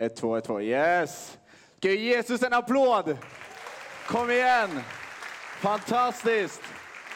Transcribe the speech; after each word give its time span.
Ett, 0.00 0.16
två, 0.16 0.36
ett, 0.36 0.44
två. 0.44 0.60
Yes! 0.60 1.38
Ska 1.78 1.88
vi 1.88 1.96
ge 1.96 2.14
Jesus 2.16 2.42
en 2.42 2.52
applåd? 2.52 3.16
Kom 4.06 4.30
igen! 4.30 4.80
Fantastiskt! 5.60 6.62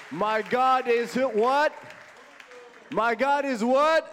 My 0.09 0.43
God 0.51 0.89
is 0.89 1.17
what? 1.17 1.73
My 2.89 3.15
God 3.15 3.45
is 3.45 3.63
what? 3.63 4.05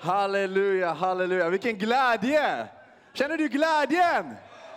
Halleluja, 0.00 0.92
halleluja. 0.92 1.48
Vilken 1.48 1.78
glädje! 1.78 2.66
Känner 3.12 3.36
du 3.36 3.48
glädjen? 3.48 4.36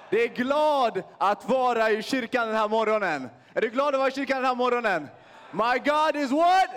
Det 0.10 0.24
är 0.24 0.28
glad 0.28 1.04
att 1.18 1.50
vara 1.50 1.92
i 1.92 2.04
kyrkan 2.04 2.48
den 2.48 2.56
här 2.58 2.68
morgonen. 2.68 3.30
Är 3.54 3.62
du 3.62 3.70
glad 3.70 3.88
att 3.88 4.00
vara 4.00 4.10
i 4.10 4.12
kyrkan 4.12 4.38
den 4.38 4.46
här 4.46 4.56
morgonen? 4.56 5.08
My 5.52 5.80
God 5.86 6.16
is 6.16 6.32
what? 6.32 6.70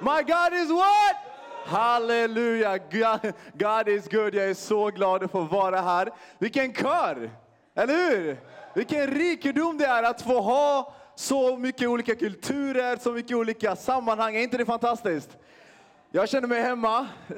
My 0.00 0.22
God 0.22 0.52
is 0.52 0.70
what? 0.70 1.23
Halleluja, 1.66 2.78
God, 2.78 3.32
God 3.52 3.88
is 3.88 4.08
good. 4.08 4.34
Jag 4.34 4.50
är 4.50 4.54
så 4.54 4.86
glad 4.90 5.22
att 5.22 5.30
få 5.30 5.40
vara 5.40 5.80
här. 5.80 6.10
Vilken 6.38 6.74
kör! 6.74 7.30
Eller 7.74 7.94
hur? 7.94 8.36
Vilken 8.74 9.06
rikedom 9.06 9.78
det 9.78 9.86
är 9.86 10.02
att 10.02 10.22
få 10.22 10.40
ha 10.40 10.94
så 11.14 11.56
mycket 11.56 11.88
olika 11.88 12.14
kulturer, 12.14 12.96
så 12.96 13.12
mycket 13.12 13.36
olika 13.36 13.76
sammanhang. 13.76 14.36
Är 14.36 14.40
inte 14.40 14.58
det 14.58 14.64
fantastiskt? 14.64 15.36
Jag 16.10 16.28
känner 16.28 16.48
mig 16.48 16.62
hemma. 16.62 17.06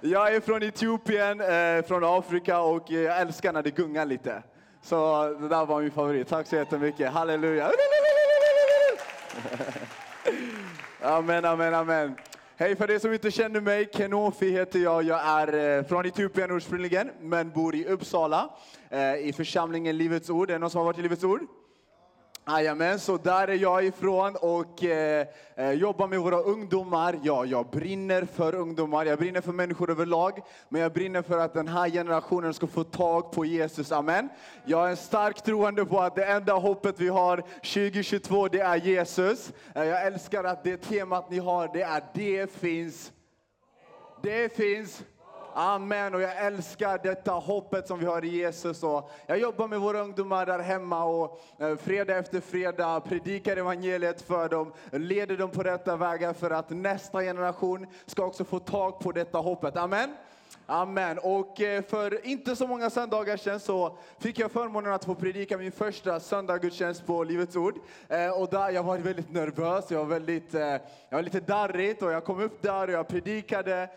jag 0.00 0.34
är 0.34 0.40
från 0.40 0.62
Etiopien, 0.62 1.40
eh, 1.40 1.84
från 1.86 2.04
Afrika 2.04 2.60
och 2.60 2.90
jag 2.90 3.20
älskar 3.20 3.52
när 3.52 3.62
det 3.62 3.70
gungar 3.70 4.06
lite. 4.06 4.42
Så 4.82 5.28
det 5.40 5.48
där 5.48 5.66
var 5.66 5.80
min 5.80 5.90
favorit. 5.90 6.28
Tack 6.28 6.46
så 6.46 6.56
jättemycket. 6.56 7.12
Halleluja. 7.12 7.70
amen, 11.02 11.44
amen, 11.44 11.74
amen. 11.74 12.16
Hej 12.56 12.76
för 12.76 12.90
er 12.90 12.98
som 12.98 13.12
inte 13.12 13.30
känner 13.30 13.60
mig, 13.60 13.88
Kenofi 13.92 14.50
heter 14.50 14.78
jag. 14.78 15.02
Jag 15.02 15.20
är 15.24 15.78
eh, 15.78 15.84
från 15.84 16.06
Etiopien 16.06 16.50
ursprungligen, 16.50 17.10
men 17.20 17.50
bor 17.50 17.74
i 17.74 17.84
Uppsala 17.84 18.50
eh, 18.90 19.16
i 19.16 19.32
församlingen 19.36 19.98
Livets 19.98 20.30
Ord. 20.30 20.50
Är 20.50 20.52
det 20.52 20.58
någon 20.58 20.70
som 20.70 20.78
har 20.78 20.84
varit 20.84 20.98
i 20.98 21.02
Livets 21.02 21.24
Ord? 21.24 21.40
Jajamän, 22.46 22.98
så 22.98 23.16
där 23.16 23.48
är 23.48 23.54
jag 23.54 23.84
ifrån 23.84 24.36
och 24.36 24.84
eh, 24.84 25.26
eh, 25.54 25.70
jobbar 25.70 26.08
med 26.08 26.20
våra 26.20 26.40
ungdomar. 26.40 27.18
Ja, 27.22 27.44
jag 27.44 27.66
brinner 27.66 28.24
för 28.24 28.54
ungdomar, 28.54 29.06
jag 29.06 29.18
brinner 29.18 29.40
för 29.40 29.52
människor 29.52 29.90
överlag. 29.90 30.40
Men 30.68 30.80
jag 30.80 30.92
brinner 30.92 31.22
för 31.22 31.38
att 31.38 31.54
den 31.54 31.68
här 31.68 31.90
generationen 31.90 32.54
ska 32.54 32.66
få 32.66 32.84
tag 32.84 33.32
på 33.32 33.44
Jesus, 33.44 33.92
amen. 33.92 34.28
Jag 34.64 34.86
är 34.86 34.90
en 34.90 34.96
stark 34.96 35.42
troende 35.42 35.84
på 35.84 36.00
att 36.00 36.14
det 36.14 36.24
enda 36.24 36.52
hoppet 36.52 37.00
vi 37.00 37.08
har 37.08 37.36
2022, 37.36 38.48
det 38.48 38.60
är 38.60 38.76
Jesus. 38.76 39.52
Eh, 39.74 39.84
jag 39.84 40.06
älskar 40.06 40.44
att 40.44 40.64
det 40.64 40.76
temat 40.76 41.30
ni 41.30 41.38
har, 41.38 41.70
det 41.72 41.82
är 41.82 42.02
det 42.14 42.52
finns. 42.52 43.12
Det 44.22 44.56
finns 44.56 45.02
Amen, 45.56 46.14
och 46.14 46.20
jag 46.20 46.36
älskar 46.46 47.00
detta 47.02 47.32
hoppet 47.32 47.88
som 47.88 47.98
vi 47.98 48.06
har 48.06 48.24
i 48.24 48.28
Jesus. 48.28 48.82
Och 48.82 49.10
jag 49.26 49.38
jobbar 49.38 49.68
med 49.68 49.80
våra 49.80 50.00
ungdomar 50.00 50.46
där 50.46 50.58
hemma 50.58 51.04
och 51.04 51.40
eh, 51.58 51.76
fredag 51.76 52.16
efter 52.16 52.40
fredag 52.40 53.00
predikar 53.00 53.56
evangeliet 53.56 54.22
för 54.22 54.48
dem, 54.48 54.72
leder 54.90 55.36
dem 55.36 55.50
på 55.50 55.62
rätta 55.62 55.96
vägar 55.96 56.32
för 56.32 56.50
att 56.50 56.70
nästa 56.70 57.20
generation 57.20 57.86
ska 58.06 58.24
också 58.24 58.44
få 58.44 58.58
tag 58.58 59.00
på 59.00 59.12
detta 59.12 59.38
hoppet. 59.38 59.76
Amen. 59.76 60.16
Amen. 60.66 61.18
Och 61.18 61.60
eh, 61.60 61.82
för 61.82 62.26
inte 62.26 62.56
så 62.56 62.66
många 62.66 62.90
söndagar 62.90 63.36
sedan 63.36 63.60
så 63.60 63.98
fick 64.18 64.38
jag 64.38 64.50
förmånen 64.50 64.92
att 64.92 65.04
få 65.04 65.14
predika 65.14 65.58
min 65.58 65.72
första 65.72 66.20
söndagsgudstjänst 66.20 67.06
på 67.06 67.24
Livets 67.24 67.56
Ord. 67.56 67.74
Eh, 68.08 68.40
och 68.40 68.48
där 68.50 68.70
jag 68.70 68.82
var 68.82 68.98
väldigt 68.98 69.32
nervös, 69.32 69.90
jag 69.90 69.98
var, 69.98 70.06
väldigt, 70.06 70.54
jag 70.54 70.80
var 71.10 71.22
lite 71.22 71.40
darrigt 71.40 72.02
och 72.02 72.12
jag 72.12 72.24
kom 72.24 72.40
upp 72.40 72.62
där 72.62 72.88
och 72.88 72.94
jag 72.94 73.08
predikade 73.08 73.88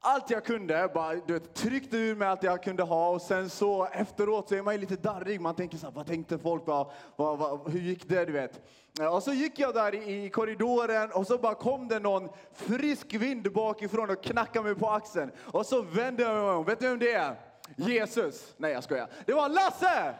allt 0.00 0.30
jag 0.30 0.44
kunde, 0.44 0.90
bara 0.94 1.14
du 1.14 1.32
vet, 1.32 1.54
tryckte 1.54 1.96
ur 1.96 2.14
mig 2.14 2.28
allt 2.28 2.42
jag 2.42 2.62
kunde 2.62 2.82
ha 2.82 3.08
och 3.08 3.22
sen 3.22 3.50
så 3.50 3.84
efteråt 3.92 4.48
så 4.48 4.54
är 4.54 4.62
man 4.62 4.74
ju 4.74 4.80
lite 4.80 4.96
darrig. 4.96 5.40
Man 5.40 5.54
tänker 5.54 5.78
så 5.78 5.86
här, 5.86 5.92
vad 5.92 6.06
tänkte 6.06 6.38
folk? 6.38 6.66
Vad, 6.66 6.90
vad, 7.16 7.38
vad, 7.38 7.72
hur 7.72 7.80
gick 7.80 8.08
det? 8.08 8.24
Du 8.24 8.32
vet. 8.32 8.60
Eh, 9.00 9.14
och 9.14 9.22
så 9.22 9.32
gick 9.32 9.58
jag 9.58 9.74
där 9.74 9.94
i 10.08 10.30
korridoren 10.30 11.12
och 11.12 11.26
så 11.26 11.38
bara 11.38 11.54
kom 11.54 11.88
det 11.88 11.98
någon 11.98 12.28
frisk 12.52 13.14
vind 13.14 13.52
bakifrån 13.52 14.10
och 14.10 14.22
knackade 14.22 14.64
mig 14.64 14.74
på 14.74 14.90
axeln. 14.90 15.30
Och 15.44 15.66
så 15.66 15.82
vände 15.82 16.22
jag 16.22 16.34
mig 16.34 16.50
om. 16.50 16.64
Vet 16.64 16.80
du 16.80 16.88
vem 16.88 16.98
det 16.98 17.12
är? 17.12 17.34
Jesus! 17.76 18.54
Nej 18.56 18.72
jag 18.72 18.84
skojar. 18.84 19.08
Det 19.26 19.32
var 19.32 19.48
Lasse! 19.48 20.14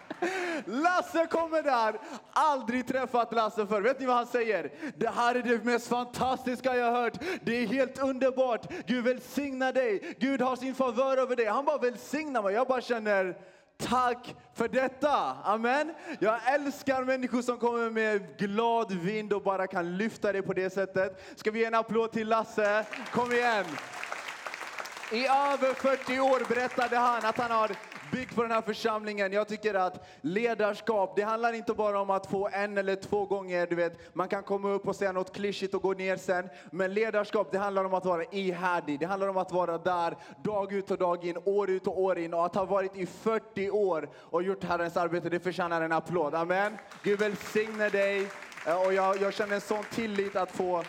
Lasse 0.67 1.27
kommer 1.27 1.62
där, 1.62 1.99
aldrig 2.33 2.87
träffat 2.87 3.33
Lasse 3.33 3.67
förr. 3.67 3.81
Vet 3.81 4.00
ni 4.00 4.06
vad 4.06 4.17
han 4.17 4.27
säger? 4.27 4.71
Det 4.97 5.09
här 5.09 5.34
är 5.34 5.43
det 5.43 5.65
mest 5.65 5.89
fantastiska 5.89 6.77
jag 6.77 6.93
har 6.93 7.03
hört. 7.03 7.19
Det 7.43 7.62
är 7.62 7.67
helt 7.67 8.03
underbart. 8.03 8.72
Gud 8.87 9.05
välsigna 9.05 9.72
dig. 9.72 10.17
Gud 10.21 10.41
har 10.41 10.56
sin 10.56 10.75
favör 10.75 11.17
över 11.17 11.37
dig. 11.37 11.47
Han 11.47 11.65
bara 11.65 11.78
välsignar 11.78 12.43
mig. 12.43 12.55
Jag 12.55 12.67
bara 12.67 12.81
känner, 12.81 13.37
Tack 13.78 14.34
för 14.55 14.69
detta. 14.69 15.37
Amen. 15.44 15.94
Jag 16.19 16.55
älskar 16.55 17.05
människor 17.05 17.43
som 17.43 17.59
kommer 17.59 17.91
med 17.91 18.38
glad 18.38 18.93
vind 18.93 19.33
och 19.33 19.43
bara 19.43 19.67
kan 19.67 19.97
lyfta 19.97 20.33
dig. 20.33 20.43
på 20.43 20.53
det 20.53 20.71
sättet. 20.71 21.23
Ska 21.37 21.50
vi 21.50 21.59
ge 21.59 21.65
en 21.65 21.75
applåd 21.75 22.12
till 22.12 22.28
Lasse? 22.28 22.84
Kom 23.12 23.33
igen. 23.33 23.65
I 25.12 25.27
över 25.27 25.75
40 25.75 26.21
år 26.21 26.49
berättade 26.49 26.97
han 26.97 27.25
att 27.25 27.38
han 27.38 27.50
har 27.50 27.71
byggt 28.16 28.34
på 28.34 28.43
den 28.43 28.50
här 28.50 28.62
församlingen. 28.62 29.32
Jag 29.32 29.49
tycker 29.49 29.75
att 29.75 30.06
ledarskap, 30.21 31.16
det 31.16 31.22
handlar 31.22 31.53
inte 31.53 31.75
bara 31.75 32.00
om 32.00 32.10
att 32.10 32.27
få 32.27 32.49
en 32.53 32.78
eller 32.78 32.97
två 32.97 33.25
gånger, 33.25 33.66
du 33.66 33.77
vet, 33.77 34.15
man 34.15 34.28
kan 34.28 34.43
komma 34.43 34.69
upp 34.69 34.88
och 34.88 34.97
säga 34.97 35.12
något 35.12 35.34
klyschigt 35.34 35.75
och 35.75 35.82
gå 35.82 35.93
ner 35.93 36.16
sen. 36.16 36.49
Men 36.71 36.94
ledarskap, 36.94 37.49
det 37.53 37.59
handlar 37.59 37.84
om 37.84 37.94
att 37.94 38.05
vara 38.05 38.25
ihärdig. 38.25 39.00
Det 39.00 39.06
handlar 39.06 39.28
om 39.28 39.37
att 39.37 39.53
vara 39.53 39.78
där 39.78 40.16
dag 40.43 40.72
ut 40.72 40.91
och 40.91 40.99
dag 40.99 41.25
in, 41.25 41.37
år 41.44 41.71
ut 41.71 41.87
och 41.87 42.00
år 42.00 42.19
in. 42.19 42.34
Och 42.34 42.47
att 42.47 42.55
ha 42.55 42.65
varit 42.65 42.97
i 42.97 43.06
40 43.06 43.71
år 43.71 44.09
och 44.16 44.43
gjort 44.43 44.65
Herrens 44.65 44.97
arbete, 44.97 45.28
det 45.28 45.41
förtjänar 45.41 45.82
en 45.82 45.93
applåd. 45.93 46.34
Amen. 46.34 46.78
Gud 47.03 47.19
välsigne 47.19 47.88
dig. 47.88 48.28
Eh, 48.66 48.87
och 48.87 48.93
jag, 48.93 49.21
jag 49.21 49.34
känner 49.34 49.55
en 49.55 49.60
sån 49.60 49.84
tillit 49.93 50.37
att 50.37 50.50
få 50.50 50.84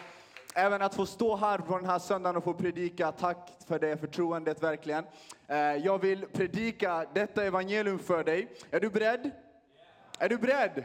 även 0.57 0.81
att 0.81 0.95
få 0.95 1.05
stå 1.05 1.35
här 1.35 1.57
på 1.57 1.77
den 1.77 1.85
här 1.85 1.99
söndagen 1.99 2.37
och 2.37 2.43
få 2.43 2.53
predika. 2.53 3.11
Tack 3.11 3.51
för 3.67 3.79
det 3.79 3.97
förtroendet 3.97 4.63
verkligen. 4.63 5.03
Eh, 5.47 5.57
jag 5.57 6.01
vill 6.01 6.25
predika 6.25 7.05
detta 7.13 7.43
evangelium 7.43 7.99
för 7.99 8.23
dig. 8.23 8.47
Är 8.71 8.79
du 8.79 8.89
beredd? 8.89 9.31
Är 10.19 10.29
du 10.29 10.37
beredd? 10.37 10.83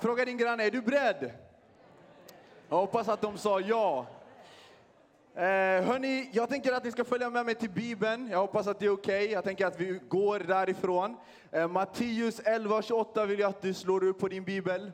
Fråga 0.00 0.24
din 0.24 0.36
granne, 0.36 0.64
är 0.64 0.70
du 0.70 0.80
beredd? 0.80 1.30
Jag 2.68 2.76
hoppas 2.76 3.08
att 3.08 3.20
de 3.20 3.38
sa 3.38 3.60
ja. 3.60 4.06
Eh, 5.34 5.42
hörni, 5.84 6.30
jag 6.32 6.48
tänker 6.48 6.72
att 6.72 6.84
ni 6.84 6.92
ska 6.92 7.04
följa 7.04 7.30
med 7.30 7.46
mig 7.46 7.54
till 7.54 7.70
Bibeln. 7.70 8.28
Jag 8.30 8.38
hoppas 8.38 8.66
att 8.66 8.78
det 8.78 8.86
är 8.86 8.90
okej. 8.90 9.22
Okay. 9.22 9.32
Jag 9.32 9.44
tänker 9.44 9.66
att 9.66 9.80
vi 9.80 10.00
går 10.08 10.38
därifrån. 10.38 11.16
Eh, 11.50 11.68
Matteus 11.68 12.40
11.28 12.40 13.26
vill 13.26 13.38
jag 13.38 13.48
att 13.48 13.62
du 13.62 13.74
slår 13.74 14.04
upp 14.04 14.18
på 14.18 14.28
din 14.28 14.44
bibel. 14.44 14.92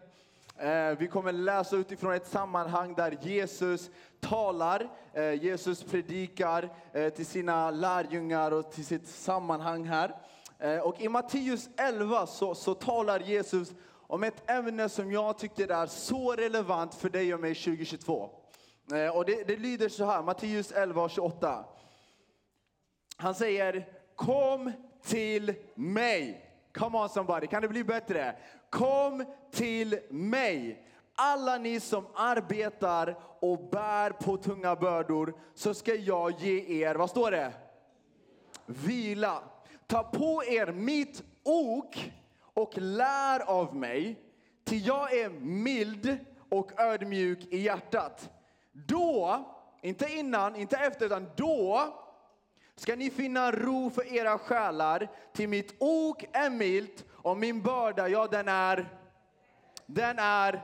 Eh, 0.63 0.99
vi 0.99 1.09
kommer 1.09 1.33
läsa 1.33 1.77
utifrån 1.77 2.15
ett 2.15 2.27
sammanhang 2.27 2.95
där 2.95 3.19
Jesus 3.23 3.91
talar, 4.21 4.91
eh, 5.13 5.45
Jesus 5.45 5.83
predikar 5.83 6.69
eh, 6.93 7.09
till 7.09 7.27
sina 7.27 7.71
lärjungar 7.71 8.51
och 8.51 8.73
till 8.73 8.87
sitt 8.87 9.09
sammanhang 9.09 9.85
här. 9.85 10.15
Och 10.85 11.01
i 11.01 11.09
Matteus 11.09 11.69
11 11.77 12.27
så, 12.27 12.55
så 12.55 12.75
talar 12.75 13.21
Jesus 13.21 13.73
om 14.07 14.23
ett 14.23 14.51
ämne 14.51 14.89
som 14.89 15.13
jag 15.13 15.39
tycker 15.39 15.69
är 15.69 15.87
så 15.87 16.33
relevant 16.33 16.95
för 16.95 17.09
dig 17.09 17.35
och 17.35 17.41
mig 17.41 17.55
2022. 17.55 18.31
Och 19.15 19.25
det, 19.25 19.45
det 19.47 19.57
lyder 19.57 19.89
så 19.89 20.05
här, 20.05 20.23
Matteus 20.23 20.73
11 20.73 21.03
och 21.03 21.11
28. 21.11 21.65
Han 23.17 23.35
säger, 23.35 23.89
kom 24.17 24.73
till 25.05 25.55
mig. 25.75 26.49
Come 26.75 26.99
on 26.99 27.09
somebody, 27.09 27.47
kan 27.47 27.63
det 27.63 27.69
bli 27.69 27.85
bättre? 27.85 28.35
Kom 28.73 29.25
till 29.51 29.99
mig, 30.11 30.87
alla 31.15 31.59
ni 31.59 31.81
som 31.81 32.07
arbetar 32.15 33.19
och 33.41 33.69
bär 33.71 34.11
på 34.11 34.37
tunga 34.37 34.77
bördor, 34.77 35.35
så 35.55 35.75
ska 35.75 35.95
jag 35.95 36.41
ge 36.41 36.85
er, 36.85 36.95
vad 36.95 37.11
står 37.11 37.31
det? 37.31 37.53
Vila. 38.67 39.43
Ta 39.87 40.03
på 40.03 40.45
er 40.45 40.73
mitt 40.73 41.23
ok 41.43 42.13
och 42.55 42.73
lär 42.79 43.41
av 43.41 43.77
mig, 43.77 44.19
till 44.65 44.87
jag 44.87 45.13
är 45.19 45.31
mild 45.41 46.19
och 46.49 46.81
ödmjuk 46.81 47.39
i 47.51 47.59
hjärtat. 47.59 48.31
Då, 48.73 49.45
inte 49.83 50.13
innan, 50.13 50.57
inte 50.57 50.77
efter, 50.77 51.07
utan 51.07 51.31
då 51.37 51.95
ska 52.77 52.97
ni 52.97 53.11
finna 53.11 53.53
ro 53.53 53.91
för 53.91 54.15
era 54.15 54.39
själar, 54.39 55.09
till 55.33 55.49
mitt 55.49 55.75
ok 55.79 56.25
är 56.33 56.51
milt 56.51 57.05
och 57.11 57.37
min 57.37 57.63
börda, 57.63 58.09
ja 58.09 58.27
den 58.27 58.49
är, 58.49 58.89
den 59.87 60.19
är. 60.19 60.63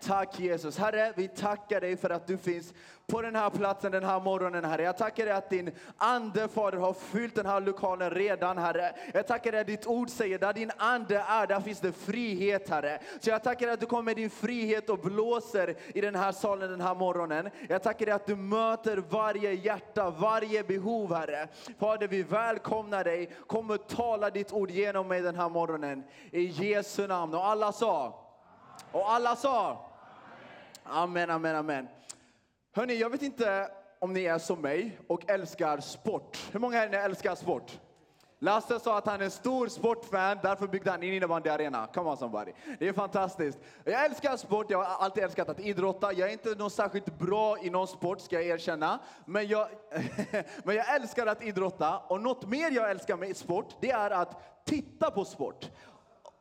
Tack 0.00 0.40
Jesus. 0.40 0.78
Herre, 0.78 1.12
vi 1.16 1.28
tackar 1.28 1.80
dig 1.80 1.96
för 1.96 2.10
att 2.10 2.26
du 2.26 2.38
finns 2.38 2.74
på 3.08 3.22
den 3.22 3.36
här 3.36 3.50
platsen 3.50 3.92
den 3.92 4.04
här 4.04 4.20
morgonen, 4.20 4.64
Herre. 4.64 4.82
Jag 4.82 4.98
tackar 4.98 5.24
dig 5.24 5.34
att 5.34 5.50
din 5.50 5.70
ande, 5.96 6.48
Fader, 6.48 6.78
har 6.78 6.92
fyllt 6.92 7.34
den 7.34 7.46
här 7.46 7.60
lokalen 7.60 8.10
redan, 8.10 8.58
Herre. 8.58 8.94
Jag 9.14 9.26
tackar 9.26 9.52
dig 9.52 9.60
att 9.60 9.66
ditt 9.66 9.86
ord 9.86 10.10
säger, 10.10 10.38
där 10.38 10.52
din 10.52 10.70
ande 10.76 11.18
är, 11.28 11.46
där 11.46 11.60
finns 11.60 11.80
det 11.80 11.92
frihet, 11.92 12.68
Herre. 12.68 12.98
Så 13.20 13.30
jag 13.30 13.42
tackar 13.42 13.66
dig 13.66 13.74
att 13.74 13.80
du 13.80 13.86
kommer 13.86 14.02
med 14.02 14.16
din 14.16 14.30
frihet 14.30 14.90
och 14.90 14.98
blåser 14.98 15.76
i 15.94 16.00
den 16.00 16.14
här 16.14 16.32
salen 16.32 16.70
den 16.70 16.80
här 16.80 16.94
morgonen. 16.94 17.50
Jag 17.68 17.82
tackar 17.82 18.06
dig 18.06 18.14
att 18.14 18.26
du 18.26 18.36
möter 18.36 18.96
varje 18.96 19.52
hjärta, 19.52 20.10
varje 20.10 20.62
behov, 20.62 21.14
Herre. 21.14 21.48
Fader, 21.78 22.08
vi 22.08 22.22
välkomnar 22.22 23.04
dig. 23.04 23.30
Kom 23.46 23.70
och 23.70 23.88
tala 23.88 24.30
ditt 24.30 24.52
ord 24.52 24.70
genom 24.70 25.08
mig 25.08 25.20
den 25.20 25.36
här 25.36 25.48
morgonen. 25.48 26.04
I 26.30 26.42
Jesu 26.42 27.06
namn. 27.06 27.34
Och 27.34 27.46
alla 27.46 27.72
sa? 27.72 28.24
Och 28.92 29.12
alla 29.12 29.36
sa? 29.36 29.90
Amen, 30.84 31.30
amen, 31.30 31.56
amen. 31.56 31.88
Hörni, 32.76 32.94
jag 32.94 33.10
vet 33.10 33.22
inte 33.22 33.70
om 33.98 34.12
ni 34.12 34.24
är 34.24 34.38
som 34.38 34.60
mig 34.60 34.98
och 35.06 35.30
älskar 35.30 35.80
sport. 35.80 36.48
Hur 36.52 36.60
många 36.60 36.76
här 36.76 36.86
inne 36.86 36.98
älskar 36.98 37.34
sport? 37.34 37.80
Lasse 38.38 38.80
sa 38.80 38.98
att 38.98 39.06
han 39.06 39.20
är 39.20 39.24
en 39.24 39.30
stor 39.30 39.68
sportfan, 39.68 40.38
därför 40.42 40.66
byggde 40.66 40.90
han 40.90 41.02
en 41.02 41.12
innebandyarena. 41.12 41.86
Come 41.94 42.10
on 42.10 42.16
somebody. 42.16 42.52
Det 42.78 42.88
är 42.88 42.92
fantastiskt. 42.92 43.58
Jag 43.84 44.04
älskar 44.04 44.36
sport, 44.36 44.66
jag 44.70 44.78
har 44.78 45.04
alltid 45.04 45.24
älskat 45.24 45.48
att 45.48 45.60
idrotta. 45.60 46.12
Jag 46.12 46.28
är 46.28 46.32
inte 46.32 46.54
någon 46.54 46.70
särskilt 46.70 47.18
bra 47.18 47.58
i 47.62 47.70
någon 47.70 47.88
sport, 47.88 48.20
ska 48.20 48.36
jag 48.36 48.46
erkänna. 48.46 48.98
Men 49.24 49.48
jag, 49.48 49.68
men 50.64 50.76
jag 50.76 50.94
älskar 50.94 51.26
att 51.26 51.42
idrotta. 51.42 51.98
Och 51.98 52.20
något 52.20 52.48
mer 52.48 52.70
jag 52.70 52.90
älskar 52.90 53.16
med 53.16 53.36
sport, 53.36 53.76
det 53.80 53.90
är 53.90 54.10
att 54.10 54.64
titta 54.64 55.10
på 55.10 55.24
sport. 55.24 55.70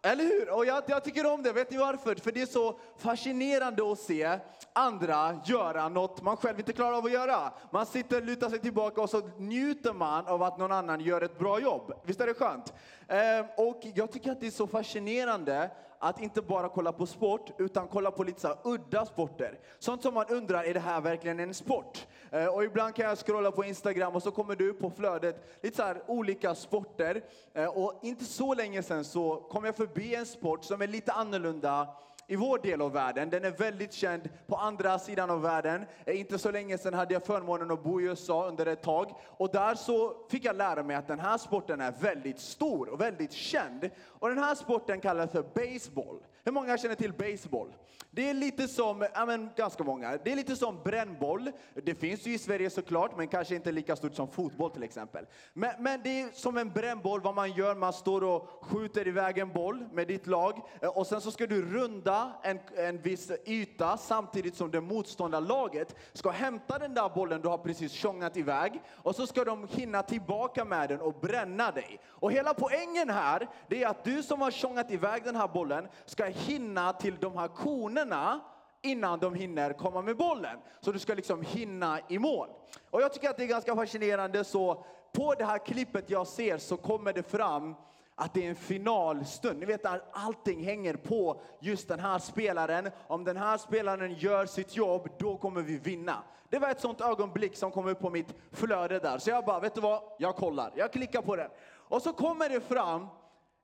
Eller 0.05 0.23
hur? 0.23 0.49
Och 0.49 0.65
jag, 0.65 0.83
jag, 0.87 1.03
tycker 1.03 1.33
om 1.33 1.43
det. 1.43 1.51
Vet 1.51 1.71
ni 1.71 1.77
varför? 1.77 2.15
För 2.15 2.31
det 2.31 2.41
är 2.41 2.45
så 2.45 2.79
fascinerande 2.97 3.91
att 3.91 3.99
se 3.99 4.39
andra 4.73 5.39
göra 5.45 5.89
något 5.89 6.21
man 6.21 6.37
själv 6.37 6.59
inte 6.59 6.73
klarar 6.73 6.97
av 6.97 7.05
att 7.05 7.11
göra. 7.11 7.53
Man 7.71 7.85
sitter, 7.85 8.21
lutar 8.21 8.49
sig 8.49 8.59
tillbaka 8.59 9.01
och 9.01 9.09
så 9.09 9.21
njuter 9.37 9.93
man 9.93 10.27
av 10.27 10.43
att 10.43 10.57
någon 10.57 10.71
annan 10.71 11.01
gör 11.01 11.21
ett 11.21 11.39
bra 11.39 11.59
jobb. 11.59 11.93
Visst 12.03 12.21
är 12.21 12.27
det 12.27 12.33
skönt? 12.33 12.73
Ehm, 13.07 13.45
och 13.57 13.81
jag 13.95 14.11
tycker 14.11 14.31
att 14.31 14.39
det 14.39 14.47
är 14.47 14.51
så 14.51 14.67
fascinerande 14.67 15.69
att 15.99 16.21
inte 16.21 16.41
bara 16.41 16.69
kolla 16.69 16.91
på 16.91 17.05
sport, 17.05 17.51
utan 17.57 17.87
kolla 17.87 18.11
på 18.11 18.23
lite 18.23 18.41
så 18.41 18.57
udda 18.63 19.05
sporter. 19.05 19.59
Sånt 19.79 20.01
som 20.01 20.13
man 20.13 20.25
undrar, 20.29 20.63
är 20.63 20.73
det 20.73 20.79
här 20.79 21.01
verkligen 21.01 21.39
en 21.39 21.53
sport? 21.53 22.07
Eh, 22.31 22.45
och 22.45 22.63
ibland 22.63 22.95
kan 22.95 23.05
jag 23.05 23.17
scrolla 23.17 23.51
på 23.51 23.63
Instagram 23.63 24.15
och 24.15 24.23
så 24.23 24.31
kommer 24.31 24.55
du 24.55 24.73
på 24.73 24.89
flödet 24.89 25.59
lite 25.61 25.77
så 25.77 25.93
olika 26.13 26.55
sporter. 26.55 27.21
Eh, 27.53 27.65
och 27.65 27.99
inte 28.03 28.25
så 28.25 28.53
länge 28.53 28.83
sedan 28.83 29.03
så 29.03 29.35
kom 29.35 29.65
jag 29.65 29.75
förbi 29.75 30.15
en 30.15 30.25
sport 30.25 30.63
som 30.63 30.81
är 30.81 30.87
lite 30.87 31.11
annorlunda 31.11 31.87
i 32.27 32.35
vår 32.35 32.59
del 32.59 32.81
av 32.81 32.91
världen. 32.91 33.29
Den 33.29 33.45
är 33.45 33.51
väldigt 33.51 33.93
känd 33.93 34.29
på 34.47 34.55
andra 34.55 34.99
sidan 34.99 35.29
av 35.29 35.41
världen. 35.41 35.85
Eh, 36.05 36.19
inte 36.19 36.37
så 36.37 36.51
länge 36.51 36.77
sedan 36.77 36.93
hade 36.93 37.13
jag 37.13 37.25
förmånen 37.25 37.71
att 37.71 37.83
bo 37.83 38.01
i 38.01 38.03
USA 38.03 38.47
under 38.47 38.65
ett 38.65 38.81
tag. 38.81 39.15
Och 39.37 39.51
där 39.51 39.75
så 39.75 40.15
fick 40.29 40.45
jag 40.45 40.55
lära 40.55 40.83
mig 40.83 40.95
att 40.95 41.07
den 41.07 41.19
här 41.19 41.37
sporten 41.37 41.81
är 41.81 41.91
väldigt 41.91 42.39
stor 42.39 42.89
och 42.89 43.01
väldigt 43.01 43.31
känd. 43.31 43.89
Och 44.05 44.29
den 44.29 44.37
här 44.37 44.55
sporten 44.55 45.01
kallas 45.01 45.31
för 45.31 45.43
baseball. 45.43 46.19
Hur 46.45 46.51
många 46.51 46.77
känner 46.77 46.95
till 46.95 47.13
baseball? 47.13 47.73
Det 48.11 48.29
är 48.29 48.33
lite 48.33 48.67
som, 48.67 49.07
ja 49.13 49.25
men 49.25 49.49
ganska 49.55 49.83
många, 49.83 50.17
det 50.23 50.31
är 50.31 50.35
lite 50.35 50.55
som 50.55 50.83
brännboll. 50.83 51.51
Det 51.83 51.95
finns 51.95 52.27
ju 52.27 52.33
i 52.33 52.37
Sverige 52.37 52.69
såklart, 52.69 53.17
men 53.17 53.27
kanske 53.27 53.55
inte 53.55 53.71
lika 53.71 53.95
stort 53.95 54.15
som 54.15 54.27
fotboll 54.27 54.71
till 54.71 54.83
exempel. 54.83 55.25
Men, 55.53 55.71
men 55.79 56.01
det 56.03 56.21
är 56.21 56.29
som 56.33 56.57
en 56.57 56.69
brännboll, 56.69 57.21
vad 57.21 57.35
man 57.35 57.51
gör, 57.51 57.75
man 57.75 57.93
står 57.93 58.23
och 58.23 58.49
skjuter 58.61 59.07
iväg 59.07 59.37
en 59.37 59.53
boll 59.53 59.85
med 59.91 60.07
ditt 60.07 60.27
lag 60.27 60.61
eh, 60.81 60.89
och 60.89 61.07
sen 61.07 61.21
så 61.21 61.31
ska 61.31 61.47
du 61.47 61.61
runda 61.61 62.31
en, 62.43 62.59
en 62.75 63.01
viss 63.01 63.31
yta 63.45 63.97
samtidigt 63.97 64.55
som 64.55 64.71
det 64.71 64.81
motståndarlaget 64.81 65.95
ska 66.13 66.29
hämta 66.29 66.79
den 66.79 66.93
där 66.93 67.09
bollen 67.09 67.41
du 67.41 67.47
har 67.47 67.57
precis 67.57 67.91
tjongat 67.91 68.37
iväg 68.37 68.81
och 68.91 69.15
så 69.15 69.27
ska 69.27 69.43
de 69.43 69.67
hinna 69.71 70.03
tillbaka 70.03 70.65
med 70.65 70.89
den 70.89 71.01
och 71.01 71.13
bränna 71.13 71.71
dig. 71.71 71.99
Och 72.07 72.31
hela 72.31 72.53
poängen 72.53 73.09
här, 73.09 73.47
det 73.67 73.83
är 73.83 73.87
att 73.87 74.03
du 74.03 74.23
som 74.23 74.41
har 74.41 74.51
tjongat 74.51 74.91
iväg 74.91 75.23
den 75.23 75.35
här 75.35 75.47
bollen 75.47 75.87
ska 76.05 76.34
hinna 76.35 76.93
till 76.93 77.17
de 77.19 77.37
här 77.37 77.47
konerna 77.47 78.39
innan 78.81 79.19
de 79.19 79.33
hinner 79.33 79.73
komma 79.73 80.01
med 80.01 80.17
bollen. 80.17 80.59
Så 80.79 80.91
du 80.91 80.99
ska 80.99 81.13
liksom 81.13 81.41
hinna 81.41 81.99
i 82.09 82.19
mål. 82.19 82.49
Och 82.89 83.01
jag 83.01 83.13
tycker 83.13 83.29
att 83.29 83.37
det 83.37 83.43
är 83.43 83.47
ganska 83.47 83.75
fascinerande 83.75 84.43
så 84.43 84.85
på 85.13 85.33
det 85.33 85.45
här 85.45 85.57
klippet 85.57 86.09
jag 86.09 86.27
ser 86.27 86.57
så 86.57 86.77
kommer 86.77 87.13
det 87.13 87.23
fram 87.23 87.75
att 88.15 88.33
det 88.33 88.45
är 88.45 88.49
en 88.49 88.55
finalstund. 88.55 89.59
Ni 89.59 89.65
vet 89.65 89.85
att 89.85 90.01
allting 90.11 90.63
hänger 90.63 90.93
på 90.95 91.41
just 91.59 91.87
den 91.87 91.99
här 91.99 92.19
spelaren. 92.19 92.89
Om 93.07 93.23
den 93.23 93.37
här 93.37 93.57
spelaren 93.57 94.13
gör 94.13 94.45
sitt 94.45 94.75
jobb, 94.75 95.09
då 95.19 95.37
kommer 95.37 95.61
vi 95.61 95.77
vinna. 95.77 96.23
Det 96.49 96.59
var 96.59 96.69
ett 96.69 96.81
sånt 96.81 97.01
ögonblick 97.01 97.57
som 97.57 97.71
kom 97.71 97.87
upp 97.87 97.99
på 97.99 98.09
mitt 98.09 98.35
flöde 98.51 98.99
där. 98.99 99.17
Så 99.17 99.29
jag 99.29 99.45
bara, 99.45 99.59
vet 99.59 99.75
du 99.75 99.81
vad? 99.81 100.01
Jag 100.19 100.35
kollar. 100.35 100.71
Jag 100.75 100.93
klickar 100.93 101.21
på 101.21 101.35
den. 101.35 101.49
Och 101.67 102.01
så 102.01 102.13
kommer 102.13 102.49
det 102.49 102.61
fram 102.61 103.07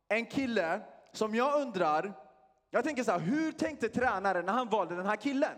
en 0.08 0.26
kille 0.26 0.82
som 1.12 1.36
jag 1.36 1.62
undrar, 1.62 2.14
jag 2.72 2.84
tänker 2.84 3.04
så 3.04 3.12
här, 3.12 3.20
hur 3.20 3.52
tänkte 3.52 3.90
tränaren 3.90 4.46
när 4.46 4.54
han 4.54 4.70
valde 4.70 4.96
den 4.96 5.06
här 5.06 5.16
killen? 5.16 5.56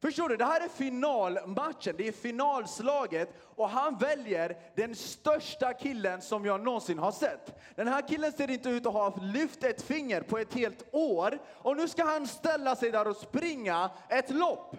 Förstår 0.00 0.28
du? 0.28 0.36
Det 0.36 0.44
här 0.44 0.60
är 0.60 0.68
finalmatchen, 0.68 1.94
det 1.98 2.08
är 2.08 2.12
finalslaget 2.12 3.28
och 3.40 3.68
han 3.68 3.96
väljer 3.96 4.56
den 4.76 4.94
största 4.94 5.72
killen 5.72 6.22
som 6.22 6.44
jag 6.44 6.60
någonsin 6.60 6.98
har 6.98 7.12
sett. 7.12 7.60
Den 7.76 7.88
här 7.88 8.08
killen 8.08 8.32
ser 8.32 8.50
inte 8.50 8.68
ut 8.68 8.86
att 8.86 8.92
ha 8.92 9.16
lyft 9.22 9.64
ett 9.64 9.82
finger 9.82 10.20
på 10.20 10.38
ett 10.38 10.54
helt 10.54 10.84
år 10.92 11.38
och 11.48 11.76
nu 11.76 11.88
ska 11.88 12.04
han 12.04 12.26
ställa 12.26 12.76
sig 12.76 12.90
där 12.90 13.08
och 13.08 13.16
springa 13.16 13.90
ett 14.08 14.30
lopp. 14.30 14.76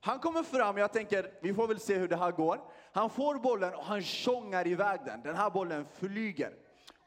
Han 0.00 0.18
kommer 0.18 0.42
fram, 0.42 0.76
jag 0.76 0.92
tänker, 0.92 1.30
vi 1.42 1.54
får 1.54 1.68
väl 1.68 1.80
se 1.80 1.94
hur 1.94 2.08
det 2.08 2.16
här 2.16 2.30
går. 2.30 2.60
Han 2.92 3.10
får 3.10 3.34
bollen 3.34 3.74
och 3.74 3.84
han 3.84 4.02
tjongar 4.02 4.66
iväg 4.66 5.00
den. 5.04 5.22
Den 5.22 5.36
här 5.36 5.50
bollen 5.50 5.86
flyger. 5.98 6.52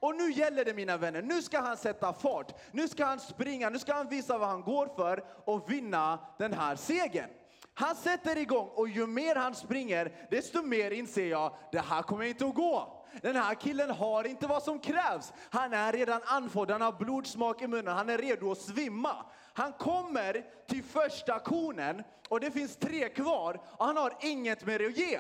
Och 0.06 0.16
nu 0.16 0.31
gäller 0.31 0.66
det 0.66 0.74
mina 0.74 0.98
vänner, 0.98 1.22
nu 1.22 1.42
ska 1.42 1.60
han 1.60 1.78
sätta 1.78 2.13
fart. 2.13 2.54
Nu 2.72 2.88
ska 2.88 3.06
han 3.06 3.19
springa, 3.19 3.69
nu 3.69 3.80
ska 3.80 3.94
han 3.94 4.10
visa 4.10 4.38
vad 4.38 4.50
han 4.50 4.62
går 4.62 4.88
för 4.96 5.24
och 5.46 5.72
vinna 5.72 6.19
den 6.38 6.54
här 6.54 6.75
segern. 6.75 7.30
Han 7.74 7.96
sätter 7.96 8.38
igång 8.38 8.69
och 8.74 8.90
ju 8.90 9.07
mer 9.07 9.36
han 9.36 9.56
springer, 9.56 10.28
desto 10.31 10.62
mer 10.62 10.92
inser 10.92 11.28
jag, 11.28 11.56
det 11.72 11.80
här 11.80 12.02
kommer 12.02 12.25
inte 12.25 12.46
att 12.46 12.56
gå. 12.56 13.06
Den 13.22 13.36
här 13.36 13.56
killen 13.56 13.90
har 13.90 14.28
inte 14.28 14.48
vad 14.48 14.63
som 14.63 14.80
krävs. 14.80 15.34
Han 15.50 15.74
är 15.74 15.94
redan 15.94 16.22
andfådd, 16.25 16.72
han 16.72 16.81
har 16.81 16.92
blodsmak 16.92 17.62
i 17.62 17.68
munnen, 17.68 17.98
han 17.98 18.10
är 18.10 18.18
redo 18.18 18.52
att 18.52 18.57
svimma. 18.57 19.25
Han 19.54 19.74
kommer 19.74 20.46
till 20.68 20.84
första 20.84 21.40
konen 21.40 22.04
och 22.30 22.40
det 22.40 22.52
finns 22.52 22.75
tre 22.78 23.10
kvar 23.10 23.62
och 23.78 23.86
han 23.86 23.98
har 23.98 24.18
inget 24.19 24.66
mer 24.66 24.86
att 24.86 24.98
ge. 24.98 25.19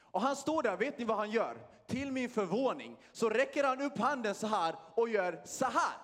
Och 0.00 0.20
han 0.20 0.36
står 0.36 0.62
där, 0.62 0.76
vet 0.76 0.98
ni 0.98 1.04
vad 1.04 1.16
han 1.16 1.30
gör? 1.30 1.56
Till 1.86 2.12
min 2.12 2.30
förvåning 2.30 2.96
så 3.12 3.28
räcker 3.30 3.64
han 3.64 3.82
upp 3.82 3.98
handen 3.98 4.34
så 4.34 4.46
här 4.46 4.74
och 4.94 5.08
gör 5.08 5.40
så 5.44 5.64
här. 5.64 5.94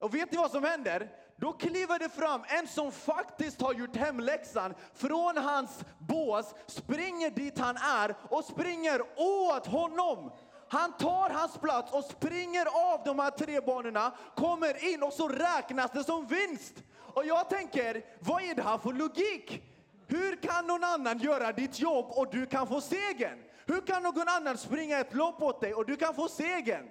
Och 0.00 0.14
vet 0.14 0.32
ni 0.32 0.38
vad 0.38 0.50
som 0.50 0.64
händer? 0.64 1.10
Då 1.36 1.52
kliver 1.52 1.98
det 1.98 2.08
fram 2.08 2.44
en 2.48 2.68
som 2.68 2.92
faktiskt 2.92 3.60
har 3.60 3.74
gjort 3.74 3.96
hemläxan 3.96 4.74
från 4.94 5.36
hans 5.36 5.84
bås, 5.98 6.54
springer 6.66 7.30
dit 7.30 7.58
han 7.58 7.76
är 7.76 8.14
och 8.30 8.44
springer 8.44 9.00
åt 9.16 9.66
honom. 9.66 10.30
Han 10.68 10.92
tar 10.92 11.30
hans 11.30 11.58
plats 11.58 11.92
och 11.92 12.04
springer 12.04 12.66
av 12.66 13.00
de 13.04 13.18
här 13.18 13.30
tre 13.30 13.60
banorna, 13.60 14.12
kommer 14.34 14.92
in 14.92 15.02
och 15.02 15.12
så 15.12 15.28
räknas 15.28 15.90
det 15.90 16.04
som 16.04 16.26
vinst. 16.26 16.74
Och 16.98 17.26
jag 17.26 17.48
tänker, 17.48 18.04
vad 18.20 18.42
är 18.42 18.54
det 18.54 18.62
här 18.62 18.78
för 18.78 18.92
logik? 18.92 19.62
Hur 20.06 20.42
kan 20.42 20.66
någon 20.66 20.84
annan 20.84 21.18
göra 21.18 21.52
ditt 21.52 21.78
jobb 21.80 22.06
och 22.08 22.30
du 22.30 22.46
kan 22.46 22.66
få 22.66 22.80
segern? 22.80 23.38
Hur 23.66 23.80
kan 23.80 24.02
någon 24.02 24.28
annan 24.28 24.58
springa 24.58 24.98
ett 24.98 25.14
lopp 25.14 25.42
åt 25.42 25.60
dig 25.60 25.74
och 25.74 25.86
du 25.86 25.96
kan 25.96 26.14
få 26.14 26.28
segern? 26.28 26.88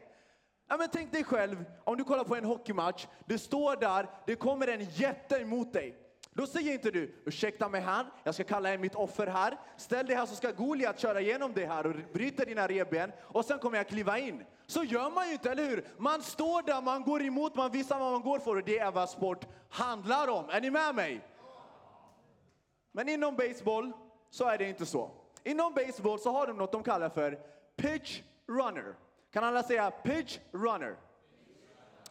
Ja, 0.68 0.78
men 0.78 0.90
tänk 0.90 1.12
dig 1.12 1.24
själv, 1.24 1.66
om 1.84 1.98
du 1.98 2.04
kollar 2.04 2.24
på 2.24 2.36
en 2.36 2.46
hockeymatch, 2.46 3.08
du 3.26 3.38
står 3.38 3.76
där, 3.76 4.10
det 4.26 4.36
kommer 4.36 4.68
en 4.68 4.86
jätte 4.90 5.36
emot 5.36 5.74
dig. 5.74 6.06
Då 6.34 6.48
säger 6.48 6.74
inte 6.74 6.92
du, 6.92 7.24
ursäkta 7.26 7.70
mig 7.70 7.82
här, 7.82 8.06
jag 8.24 8.34
ska 8.34 8.44
kalla 8.44 8.74
in 8.74 8.82
mitt 8.82 8.96
offer 8.96 9.28
här. 9.28 9.58
Ställ 9.78 10.06
dig 10.06 10.16
här 10.16 10.26
så 10.26 10.36
ska 10.36 10.52
Goliat 10.52 11.00
köra 11.00 11.22
igenom 11.22 11.54
dig 11.54 11.66
här 11.66 11.86
och 11.86 11.96
bryta 12.14 12.46
dina 12.46 12.68
revben 12.68 13.12
och 13.22 13.46
sen 13.46 13.60
kommer 13.60 13.78
jag 13.78 13.88
kliva 13.88 14.20
in. 14.20 14.44
Så 14.68 14.84
gör 14.84 15.10
man 15.10 15.28
ju 15.28 15.34
inte, 15.34 15.52
eller 15.52 15.70
hur? 15.70 15.88
Man 15.98 16.22
står 16.22 16.62
där, 16.62 16.82
man 16.82 17.04
går 17.04 17.22
emot, 17.22 17.56
man 17.56 17.72
visar 17.72 18.00
vad 18.00 18.12
man 18.12 18.22
går 18.22 18.40
för 18.40 18.56
och 18.56 18.64
det 18.64 18.80
är 18.80 18.92
vad 18.92 19.10
sport 19.10 19.48
handlar 19.70 20.28
om. 20.28 20.50
Är 20.50 20.62
ni 20.62 20.70
med 20.70 20.96
mig? 20.96 21.22
Men 22.92 23.10
inom 23.10 23.36
baseball 23.36 23.92
så 24.30 24.46
är 24.48 24.58
det 24.58 24.70
inte 24.70 24.86
så. 24.86 25.25
Inom 25.46 25.74
baseball 25.74 26.20
så 26.20 26.32
har 26.32 26.48
de 26.48 26.58
något 26.58 26.72
de 26.72 26.84
kallar 26.84 27.10
för 27.10 27.40
pitch 27.76 28.22
runner. 28.48 28.96
Kan 29.32 29.44
alla 29.44 29.64
säga 29.64 29.92
pitch 29.92 30.40
runner? 30.52 30.96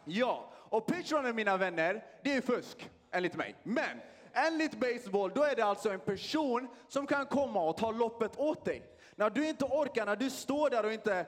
Ja, 0.05 0.49
och 0.53 0.85
pitch 0.85 1.11
runner 1.11 1.33
mina 1.33 1.57
vänner, 1.57 2.05
det 2.23 2.35
är 2.35 2.41
fusk 2.41 2.89
enligt 3.11 3.35
mig. 3.35 3.55
Men 3.63 4.01
enligt 4.33 4.79
baseball, 4.79 5.31
då 5.35 5.43
är 5.43 5.55
det 5.55 5.61
alltså 5.61 5.89
en 5.89 5.99
person 5.99 6.67
som 6.87 7.07
kan 7.07 7.25
komma 7.25 7.69
och 7.69 7.77
ta 7.77 7.91
loppet 7.91 8.39
åt 8.39 8.65
dig. 8.65 8.83
När 9.15 9.29
du 9.29 9.47
inte 9.47 9.65
orkar, 9.65 10.05
när 10.05 10.15
du 10.15 10.29
står 10.29 10.69
där 10.69 10.85
och 10.85 10.93
inte 10.93 11.25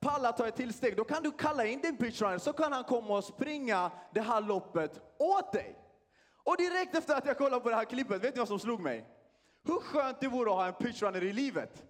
pallar 0.00 0.32
ta 0.32 0.48
ett 0.48 0.56
tillsteg, 0.56 0.96
då 0.96 1.04
kan 1.04 1.22
du 1.22 1.30
kalla 1.30 1.66
in 1.66 1.80
din 1.80 1.96
pitch 1.96 2.22
runner 2.22 2.38
så 2.38 2.52
kan 2.52 2.72
han 2.72 2.84
komma 2.84 3.16
och 3.16 3.24
springa 3.24 3.90
det 4.14 4.20
här 4.20 4.40
loppet 4.40 5.00
åt 5.18 5.52
dig. 5.52 5.78
Och 6.44 6.56
direkt 6.56 6.94
efter 6.94 7.14
att 7.14 7.26
jag 7.26 7.38
kollade 7.38 7.60
på 7.60 7.70
det 7.70 7.76
här 7.76 7.84
klippet, 7.84 8.24
vet 8.24 8.34
ni 8.34 8.38
vad 8.38 8.48
som 8.48 8.58
slog 8.58 8.80
mig? 8.80 9.04
Hur 9.64 9.80
skönt 9.80 10.20
det 10.20 10.28
vore 10.28 10.50
att 10.50 10.56
ha 10.56 10.66
en 10.66 10.74
pitchrunner 10.74 11.24
i 11.24 11.32
livet. 11.32 11.82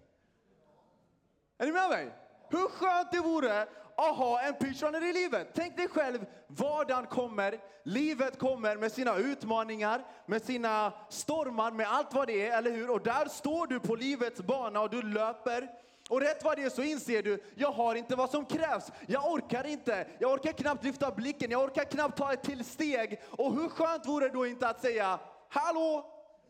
Är 1.59 1.67
ni 1.67 1.73
med 1.73 1.89
mig? 1.89 2.13
Hur 2.51 2.69
skönt 2.69 3.13
det 3.13 3.21
vore 3.21 3.67
att 3.97 4.17
ha 4.17 4.41
en 4.41 4.55
pitchrunner 4.55 5.11
i 5.11 5.13
livet. 5.13 5.49
Tänk 5.55 5.77
dig 5.77 5.89
själv, 5.89 6.27
vardagen 6.47 7.07
kommer, 7.07 7.61
livet 7.83 8.39
kommer 8.39 8.77
med 8.77 8.93
sina 8.93 9.17
utmaningar, 9.17 10.05
med 10.27 10.43
sina 10.43 10.93
stormar, 11.09 11.71
med 11.71 11.93
allt 11.93 12.15
vad 12.15 12.27
det 12.27 12.49
är, 12.49 12.59
eller 12.59 12.71
hur? 12.71 12.91
Och 12.91 13.01
där 13.01 13.29
står 13.29 13.67
du 13.67 13.81
på 13.81 13.97
livets 13.97 14.41
bana 14.41 14.81
och 14.81 14.91
du 14.91 15.03
löper. 15.03 15.69
Och 16.09 16.21
rätt 16.21 16.45
vad 16.45 16.57
det 16.57 16.63
är 16.63 16.71
så 16.71 16.83
inser 16.83 17.23
du, 17.23 17.43
jag 17.55 17.73
har 17.73 17.95
inte 17.95 18.17
vad 18.17 18.31
som 18.31 18.47
krävs. 18.47 18.93
Jag 19.07 19.33
orkar 19.33 19.67
inte. 19.67 20.07
Jag 20.19 20.33
orkar 20.33 20.53
knappt 20.53 20.85
lyfta 20.85 21.11
blicken. 21.11 21.51
Jag 21.51 21.63
orkar 21.63 21.85
knappt 21.85 22.19
ta 22.19 22.33
ett 22.33 22.43
till 22.43 22.65
steg. 22.65 23.23
Och 23.31 23.55
hur 23.55 23.69
skönt 23.69 24.07
vore 24.07 24.29
det 24.29 24.35
då 24.35 24.47
inte 24.47 24.69
att 24.69 24.81
säga, 24.81 25.19
hallå, 25.49 26.07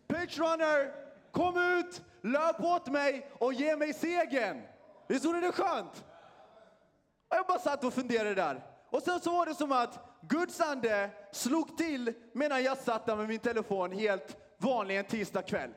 pitchrunner, 0.08 1.03
kom 1.34 1.78
ut, 1.78 2.02
löp 2.22 2.60
åt 2.60 2.86
mig 2.86 3.30
och 3.32 3.52
ge 3.52 3.76
mig 3.76 3.92
segern. 3.92 4.62
Visst 5.08 5.24
vore 5.24 5.40
det 5.40 5.52
skönt? 5.52 6.04
Och 7.30 7.36
jag 7.36 7.46
bara 7.46 7.58
satt 7.58 7.84
och 7.84 7.94
funderade 7.94 8.34
där. 8.34 8.64
Och 8.90 9.02
sen 9.02 9.20
så 9.20 9.30
var 9.30 9.46
det 9.46 9.54
som 9.54 9.72
att 9.72 10.20
Guds 10.28 10.60
ande 10.60 11.10
slog 11.32 11.76
till 11.76 12.14
medan 12.32 12.62
jag 12.62 12.78
satt 12.78 13.06
där 13.06 13.16
med 13.16 13.28
min 13.28 13.38
telefon 13.38 13.92
helt 13.92 14.36
vanlig 14.58 14.96
en 14.96 15.04
tisdag 15.04 15.42
kväll. 15.42 15.70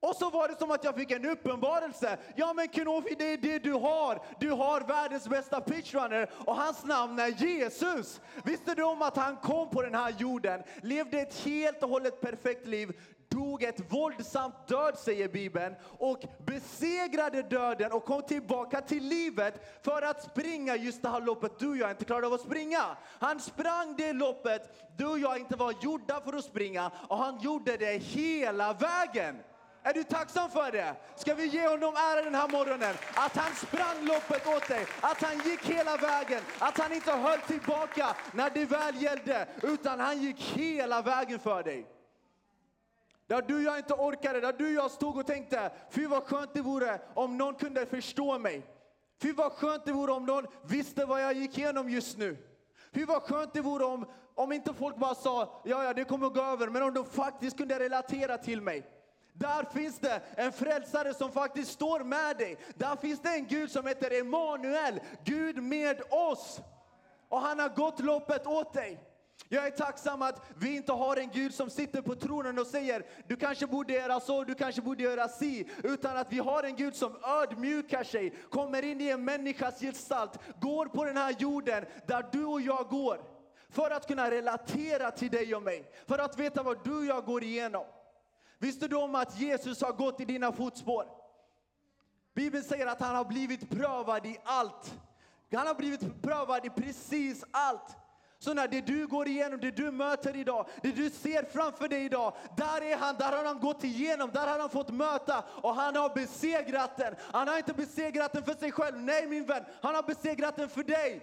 Och 0.00 0.16
så 0.16 0.30
var 0.30 0.48
det 0.48 0.58
som 0.58 0.70
att 0.70 0.84
jag 0.84 0.94
fick 0.94 1.10
en 1.10 1.24
uppenbarelse. 1.24 2.18
Ja 2.36 2.52
men 2.52 2.68
Kenofi, 2.68 3.14
det 3.18 3.32
är 3.32 3.36
det 3.36 3.58
du 3.58 3.72
har. 3.72 4.22
Du 4.40 4.50
har 4.50 4.80
världens 4.80 5.28
bästa 5.28 5.60
pitchrunner 5.60 6.30
och 6.46 6.56
hans 6.56 6.84
namn 6.84 7.18
är 7.18 7.28
Jesus. 7.28 8.20
Visste 8.44 8.74
du 8.74 8.82
om 8.82 9.02
att 9.02 9.16
han 9.16 9.36
kom 9.36 9.70
på 9.70 9.82
den 9.82 9.94
här 9.94 10.14
jorden, 10.18 10.62
levde 10.82 11.20
ett 11.20 11.34
helt 11.44 11.82
och 11.82 11.88
hållet 11.88 12.20
perfekt 12.20 12.66
liv, 12.66 13.00
dog 13.32 13.62
ett 13.62 13.92
våldsamt 13.92 14.68
död, 14.68 14.98
säger 14.98 15.28
Bibeln, 15.28 15.74
och 15.98 16.24
besegrade 16.46 17.42
döden 17.42 17.92
och 17.92 18.04
kom 18.04 18.22
tillbaka 18.22 18.80
till 18.80 19.04
livet 19.04 19.80
för 19.82 20.02
att 20.02 20.22
springa 20.22 20.76
just 20.76 21.02
det 21.02 21.08
här 21.08 21.20
loppet 21.20 21.58
du 21.58 21.68
och 21.68 21.76
jag 21.76 21.90
inte 21.90 22.04
klarade 22.04 22.26
av 22.26 22.32
att 22.32 22.40
springa. 22.40 22.96
Han 23.18 23.40
sprang 23.40 23.94
det 23.96 24.12
loppet 24.12 24.88
du 24.96 25.06
och 25.06 25.18
jag 25.18 25.38
inte 25.38 25.56
var 25.56 25.74
gjorda 25.80 26.20
för 26.20 26.32
att 26.32 26.44
springa 26.44 26.90
och 27.08 27.16
han 27.16 27.40
gjorde 27.40 27.76
det 27.76 27.98
hela 27.98 28.72
vägen. 28.72 29.36
Är 29.84 29.92
du 29.92 30.04
tacksam 30.04 30.50
för 30.50 30.72
det? 30.72 30.94
Ska 31.16 31.34
vi 31.34 31.46
ge 31.46 31.68
honom 31.68 31.94
ära 31.96 32.22
den 32.22 32.34
här 32.34 32.48
morgonen? 32.48 32.94
Att 33.14 33.36
han 33.36 33.54
sprang 33.54 34.06
loppet 34.06 34.46
åt 34.46 34.68
dig, 34.68 34.86
att 35.00 35.22
han 35.22 35.38
gick 35.38 35.60
hela 35.60 35.96
vägen, 35.96 36.42
att 36.58 36.78
han 36.78 36.92
inte 36.92 37.12
höll 37.12 37.40
tillbaka 37.40 38.16
när 38.32 38.50
det 38.50 38.64
väl 38.64 39.02
gällde, 39.02 39.48
utan 39.62 40.00
han 40.00 40.22
gick 40.22 40.40
hela 40.40 41.02
vägen 41.02 41.38
för 41.38 41.62
dig. 41.62 41.86
Där 43.32 43.42
du 43.42 43.54
och 43.54 43.62
jag 43.62 43.78
inte 43.78 43.94
orkade, 43.94 44.40
där 44.40 44.52
du 44.52 44.66
och 44.66 44.84
jag 44.84 44.90
stod 44.90 45.16
och 45.16 45.26
tänkte, 45.26 45.70
fy 45.90 46.06
vad 46.06 46.22
skönt 46.22 46.54
det 46.54 46.60
vore 46.60 47.00
om 47.14 47.38
någon 47.38 47.54
kunde 47.54 47.86
förstå 47.86 48.38
mig. 48.38 48.66
Fy 49.22 49.32
vad 49.32 49.52
skönt 49.52 49.84
det 49.84 49.92
vore 49.92 50.12
om 50.12 50.26
någon 50.26 50.46
visste 50.62 51.04
vad 51.04 51.22
jag 51.22 51.32
gick 51.32 51.58
igenom 51.58 51.90
just 51.90 52.18
nu. 52.18 52.36
Fy 52.94 53.04
vad 53.04 53.22
skönt 53.22 53.52
det 53.52 53.60
vore 53.60 53.84
om, 53.84 54.06
om 54.34 54.52
inte 54.52 54.74
folk 54.74 54.96
bara 54.96 55.14
sa, 55.14 55.60
ja 55.64 55.84
ja 55.84 55.92
det 55.92 56.04
kommer 56.04 56.26
att 56.26 56.34
gå 56.34 56.42
över, 56.42 56.68
men 56.68 56.82
om 56.82 56.94
de 56.94 57.04
faktiskt 57.04 57.56
kunde 57.56 57.78
relatera 57.78 58.38
till 58.38 58.60
mig. 58.60 58.86
Där 59.32 59.64
finns 59.64 59.98
det 59.98 60.22
en 60.36 60.52
frälsare 60.52 61.14
som 61.14 61.32
faktiskt 61.32 61.72
står 61.72 62.00
med 62.00 62.36
dig. 62.36 62.56
Där 62.74 62.96
finns 62.96 63.20
det 63.20 63.28
en 63.28 63.46
Gud 63.46 63.70
som 63.70 63.86
heter 63.86 64.20
Emanuel, 64.20 65.00
Gud 65.24 65.62
med 65.62 66.02
oss. 66.10 66.60
Och 67.28 67.40
han 67.40 67.58
har 67.58 67.68
gått 67.68 68.00
loppet 68.00 68.46
åt 68.46 68.72
dig. 68.72 69.11
Jag 69.54 69.66
är 69.66 69.70
tacksam 69.70 70.22
att 70.22 70.42
vi 70.58 70.76
inte 70.76 70.92
har 70.92 71.16
en 71.16 71.30
Gud 71.30 71.54
som 71.54 71.70
sitter 71.70 72.02
på 72.02 72.14
tronen 72.14 72.58
och 72.58 72.66
säger 72.66 73.06
du 73.26 73.36
kanske 73.36 73.66
borde 73.66 73.92
göra 73.92 74.20
så, 74.20 74.44
du 74.44 74.54
kanske 74.54 74.82
borde 74.82 75.02
göra 75.02 75.28
si. 75.28 75.68
Utan 75.84 76.16
att 76.16 76.32
vi 76.32 76.38
har 76.38 76.62
en 76.62 76.76
Gud 76.76 76.96
som 76.96 77.16
ödmjukar 77.24 78.04
sig, 78.04 78.30
kommer 78.50 78.82
in 78.82 79.00
i 79.00 79.08
en 79.08 79.24
människas 79.24 79.80
gestalt, 79.80 80.38
går 80.60 80.86
på 80.86 81.04
den 81.04 81.16
här 81.16 81.34
jorden 81.38 81.84
där 82.06 82.26
du 82.32 82.44
och 82.44 82.60
jag 82.60 82.88
går. 82.88 83.20
För 83.70 83.90
att 83.90 84.06
kunna 84.06 84.30
relatera 84.30 85.10
till 85.10 85.30
dig 85.30 85.54
och 85.54 85.62
mig, 85.62 85.90
för 86.06 86.18
att 86.18 86.38
veta 86.38 86.62
vad 86.62 86.84
du 86.84 86.98
och 86.98 87.04
jag 87.04 87.24
går 87.24 87.44
igenom. 87.44 87.84
Visste 88.58 88.88
du 88.88 88.96
om 88.96 89.14
att 89.14 89.40
Jesus 89.40 89.82
har 89.82 89.92
gått 89.92 90.20
i 90.20 90.24
dina 90.24 90.52
fotspår? 90.52 91.06
Bibeln 92.34 92.64
säger 92.64 92.86
att 92.86 93.00
han 93.00 93.16
har 93.16 93.24
blivit 93.24 93.70
prövad 93.70 94.26
i 94.26 94.38
allt. 94.44 94.94
Han 95.52 95.66
har 95.66 95.74
blivit 95.74 96.22
prövad 96.22 96.66
i 96.66 96.70
precis 96.70 97.44
allt. 97.50 97.96
Så 98.42 98.54
när 98.54 98.68
det 98.68 98.80
du 98.80 99.06
går 99.06 99.28
igenom, 99.28 99.60
det 99.60 99.70
du 99.70 99.90
möter 99.90 100.36
idag, 100.36 100.68
det 100.82 100.92
du 100.92 101.10
ser 101.10 101.44
framför 101.44 101.88
dig 101.88 102.04
idag, 102.04 102.36
där 102.56 102.82
är 102.82 102.96
han, 102.96 103.16
där 103.16 103.32
har 103.32 103.44
han 103.44 103.60
gått 103.60 103.84
igenom, 103.84 104.30
där 104.32 104.46
har 104.46 104.58
han 104.58 104.70
fått 104.70 104.90
möta 104.90 105.44
och 105.62 105.74
han 105.74 105.96
har 105.96 106.08
besegrat 106.14 106.96
den. 106.96 107.14
Han 107.32 107.48
har 107.48 107.56
inte 107.56 107.72
besegrat 107.72 108.32
den 108.32 108.44
för 108.44 108.54
sig 108.54 108.72
själv, 108.72 109.00
nej 109.00 109.26
min 109.26 109.44
vän, 109.44 109.64
han 109.82 109.94
har 109.94 110.02
besegrat 110.02 110.56
den 110.56 110.68
för 110.68 110.82
dig. 110.82 111.20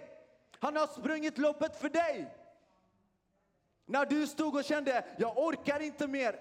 Han 0.58 0.76
har 0.76 0.86
sprungit 0.86 1.38
loppet 1.38 1.80
för 1.80 1.88
dig. 1.88 2.34
När 3.86 4.06
du 4.06 4.26
stod 4.26 4.56
och 4.56 4.64
kände, 4.64 5.04
jag 5.18 5.38
orkar 5.38 5.80
inte 5.80 6.06
mer, 6.06 6.36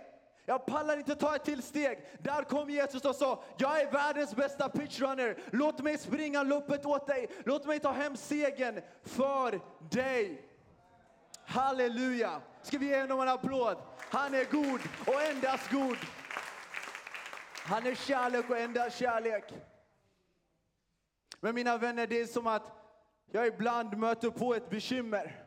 jag 0.45 0.65
pallar 0.65 0.97
inte 0.97 1.15
ta 1.15 1.35
ett 1.35 1.43
till 1.43 1.63
steg. 1.63 2.07
Där 2.19 2.43
kom 2.43 2.69
Jesus 2.69 3.05
och 3.05 3.15
sa, 3.15 3.43
jag 3.57 3.81
är 3.81 3.91
världens 3.91 4.35
bästa 4.35 4.69
pitchrunner. 4.69 5.37
Låt 5.51 5.79
mig 5.79 5.97
springa 5.97 6.43
loppet 6.43 6.85
åt 6.85 7.07
dig. 7.07 7.27
Låt 7.45 7.65
mig 7.65 7.79
ta 7.79 7.91
hem 7.91 8.17
segern 8.17 8.81
för 9.03 9.59
dig. 9.89 10.48
Halleluja! 11.49 12.41
Ska 12.61 12.77
vi 12.77 12.85
ge 12.85 13.01
honom 13.01 13.21
en 13.21 13.29
applåd? 13.29 13.77
Han 13.97 14.33
är 14.33 14.45
god 14.51 14.81
och 15.07 15.21
endast 15.21 15.71
god. 15.71 15.97
Han 17.55 17.85
är 17.85 17.95
kärlek 17.95 18.49
och 18.49 18.57
endast 18.57 18.97
kärlek. 18.97 19.53
Men 21.39 21.55
mina 21.55 21.77
vänner, 21.77 22.07
det 22.07 22.21
är 22.21 22.25
som 22.25 22.47
att 22.47 22.71
jag 23.31 23.47
ibland 23.47 23.97
möter 23.97 24.29
på 24.29 24.55
ett 24.55 24.69
bekymmer. 24.69 25.45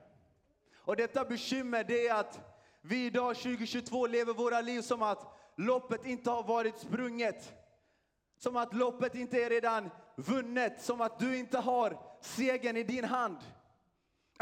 Och 0.79 0.97
detta 0.97 1.25
bekymmer 1.25 1.85
det 1.85 2.09
är 2.09 2.15
att 2.15 2.41
vi 2.81 3.07
idag 3.07 3.37
2022 3.37 4.07
lever 4.07 4.35
våra 4.35 4.61
liv 4.61 4.81
som 4.81 5.03
att 5.03 5.39
loppet 5.57 6.07
inte 6.07 6.31
har 6.31 6.43
varit 6.43 6.79
sprunget. 6.79 7.53
Som 8.39 8.57
att 8.57 8.75
loppet 8.75 9.15
inte 9.15 9.43
är 9.43 9.51
redan 9.51 9.91
vunnet, 10.17 10.83
som 10.83 11.01
att 11.01 11.19
du 11.19 11.37
inte 11.37 11.59
har 11.59 11.99
segern 12.21 12.77
i 12.77 12.83
din 12.83 13.05
hand. 13.05 13.39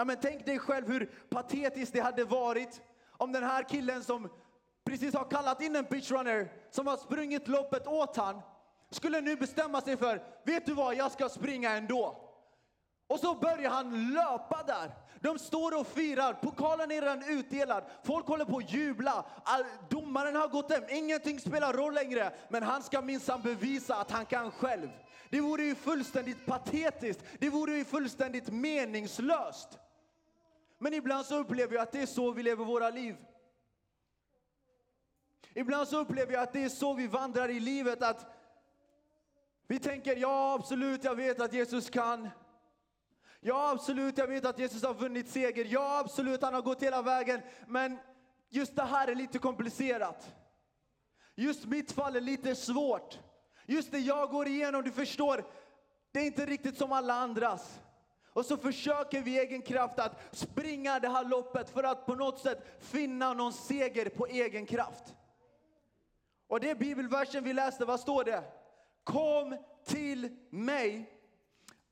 Ja, 0.01 0.05
men 0.05 0.17
tänk 0.23 0.47
dig 0.47 0.59
själv 0.59 0.89
hur 0.89 1.11
patetiskt 1.31 1.93
det 1.93 2.01
hade 2.01 2.25
varit 2.25 2.81
om 3.17 3.33
den 3.33 3.43
här 3.43 3.63
killen 3.63 4.05
som 4.05 4.29
precis 4.85 5.15
har 5.15 5.31
kallat 5.31 5.63
in 5.63 5.77
en 5.77 5.85
pitchrunner, 5.85 6.53
som 6.71 6.87
har 6.87 6.97
sprungit 6.97 7.49
loppet 7.49 7.87
åt 7.87 8.17
han, 8.17 8.41
skulle 8.91 9.21
nu 9.21 9.37
bestämma 9.37 9.81
sig 9.81 9.97
för, 9.97 10.23
vet 10.45 10.67
du 10.67 10.75
vad, 10.75 10.95
jag 10.95 11.13
ska 11.13 11.29
springa 11.29 11.71
ändå. 11.71 12.31
Och 13.07 13.21
så 13.21 13.35
börjar 13.35 13.71
han 13.71 14.13
löpa 14.13 14.63
där. 14.67 14.91
De 15.21 15.39
står 15.39 15.81
och 15.81 15.87
firar, 15.87 16.33
pokalen 16.33 16.91
är 16.91 17.01
redan 17.01 17.23
utdelad, 17.29 17.85
folk 18.05 18.27
håller 18.27 18.45
på 18.45 18.57
att 18.57 18.73
jubla. 18.73 19.25
All, 19.45 19.65
domaren 19.89 20.37
har 20.37 20.49
gått 20.49 20.73
hem, 20.73 20.85
ingenting 20.89 21.41
spelar 21.41 21.73
roll 21.73 21.95
längre. 21.95 22.33
Men 22.49 22.63
han 22.63 22.83
ska 22.83 23.03
minsann 23.03 23.43
bevisa 23.43 23.97
att 23.97 24.11
han 24.11 24.27
kan 24.27 24.51
själv. 24.51 24.89
Det 25.31 25.41
vore 25.41 25.63
ju 25.63 25.75
fullständigt 25.75 26.47
patetiskt, 26.47 27.25
det 27.39 27.51
vore 27.51 27.73
ju 27.73 27.85
fullständigt 27.85 28.49
meningslöst. 28.49 29.79
Men 30.83 30.95
ibland 30.95 31.27
så 31.27 31.39
upplever 31.39 31.75
jag 31.75 31.83
att 31.83 31.93
det 31.93 32.03
är 32.03 32.07
så 32.07 32.33
vi 32.33 32.43
lever 32.43 32.65
våra 32.65 32.91
liv. 32.91 33.17
Ibland 35.55 35.89
så 35.89 35.99
upplever 35.99 36.33
jag 36.33 36.43
att 36.43 36.53
det 36.53 36.65
är 36.65 36.69
så 36.69 36.95
vi 36.95 37.07
vandrar 37.07 37.49
i 37.49 37.61
livet, 37.61 38.03
att 38.03 38.27
vi 39.67 39.79
tänker 39.79 40.17
ja 40.17 40.55
absolut, 40.55 41.05
jag 41.05 41.15
vet 41.15 41.41
att 41.41 41.53
Jesus 41.53 41.91
kan. 41.91 42.29
Ja, 43.41 43.71
absolut, 43.71 44.19
jag 44.19 44.27
vet 44.27 44.45
att 44.45 44.59
Jesus 44.59 44.83
har 44.83 44.95
vunnit 44.95 45.29
seger. 45.29 45.65
Ja, 45.65 45.99
absolut, 45.99 46.43
han 46.43 46.55
har 46.55 46.63
gått 46.63 46.83
hela 46.83 47.03
vägen. 47.03 47.41
Men 47.67 47.99
just 48.49 48.77
det 48.77 48.83
här 48.83 49.09
är 49.09 49.15
lite 49.15 49.39
komplicerat. 49.39 50.35
Just 51.35 51.65
mitt 51.67 51.93
fall 51.93 52.17
är 52.17 52.21
lite 52.21 52.55
svårt. 52.55 53.19
Just 53.67 53.93
det 53.93 53.99
jag 53.99 54.31
går 54.31 54.49
igenom, 54.49 54.83
du 54.83 54.93
förstår, 54.93 55.45
det 56.13 56.21
är 56.21 56.27
inte 56.27 56.47
riktigt 56.47 56.79
som 56.79 56.93
alla 56.93 57.15
andras. 57.15 57.81
Och 58.33 58.47
så 58.47 58.57
försöker 58.57 59.23
vi 59.23 59.39
egen 59.39 59.63
kraft 59.63 59.99
att 59.99 60.37
springa 60.37 60.99
det 60.99 61.09
här 61.09 61.25
loppet 61.25 61.71
för 61.71 61.83
att 61.83 62.07
på 62.07 62.15
något 62.15 62.39
sätt 62.39 62.79
finna 62.79 63.35
någon 63.35 63.53
seger 63.53 64.09
på 64.09 64.27
egen 64.27 64.67
kraft. 64.67 65.15
Och 66.47 66.61
det 66.61 66.79
bibelversen 66.79 67.45
vi 67.45 67.53
läste, 67.53 67.85
vad 67.85 68.01
står 68.01 68.25
det? 68.25 68.45
Kom 69.05 69.57
till 69.85 70.37
mig 70.51 71.17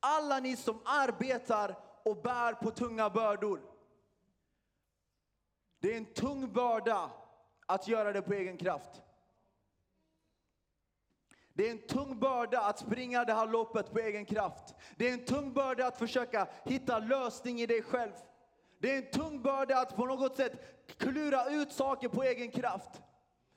alla 0.01 0.41
ni 0.41 0.57
som 0.57 0.81
arbetar 0.85 1.79
och 2.05 2.17
bär 2.17 2.53
på 2.53 2.71
tunga 2.71 3.11
bördor. 3.11 3.61
Det 5.81 5.93
är 5.93 5.97
en 5.97 6.15
tung 6.15 6.53
börda 6.53 7.11
att 7.67 7.89
göra 7.89 8.13
det 8.13 8.23
på 8.23 8.33
egen 8.33 8.57
kraft. 8.57 9.03
Det 11.59 11.67
är 11.67 11.71
en 11.71 11.79
tung 11.79 12.19
börda 12.19 12.61
att 12.61 12.79
springa 12.79 13.25
det 13.25 13.33
här 13.33 13.47
loppet 13.47 13.93
på 13.93 13.99
egen 13.99 14.25
kraft. 14.25 14.75
Det 14.97 15.09
är 15.09 15.13
en 15.13 15.25
tung 15.25 15.53
börda 15.53 15.87
att 15.87 15.99
försöka 15.99 16.49
hitta 16.65 16.99
lösning 16.99 17.61
i 17.61 17.67
dig 17.67 17.83
själv. 17.83 18.13
Det 18.79 18.93
är 18.93 18.97
en 18.97 19.11
tung 19.11 19.43
börda 19.43 19.79
att 19.79 19.97
på 19.97 20.07
något 20.07 20.37
sätt 20.37 20.53
klura 20.99 21.45
ut 21.45 21.73
saker 21.73 22.09
på 22.09 22.23
egen 22.23 22.51
kraft. 22.51 22.91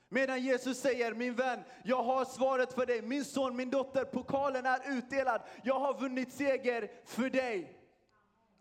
Medan 0.09 0.41
Jesus 0.41 0.79
säger, 0.79 1.13
min 1.13 1.35
vän, 1.35 1.59
jag 1.83 2.03
har 2.03 2.25
svaret 2.25 2.73
för 2.73 2.85
dig. 2.85 3.01
Min 3.01 3.25
son, 3.25 3.55
min 3.55 3.69
dotter, 3.69 4.05
pokalen 4.05 4.65
är 4.65 4.97
utdelad. 4.97 5.41
Jag 5.63 5.79
har 5.79 5.99
vunnit 5.99 6.33
seger 6.33 6.91
för 7.05 7.29
dig. 7.29 7.80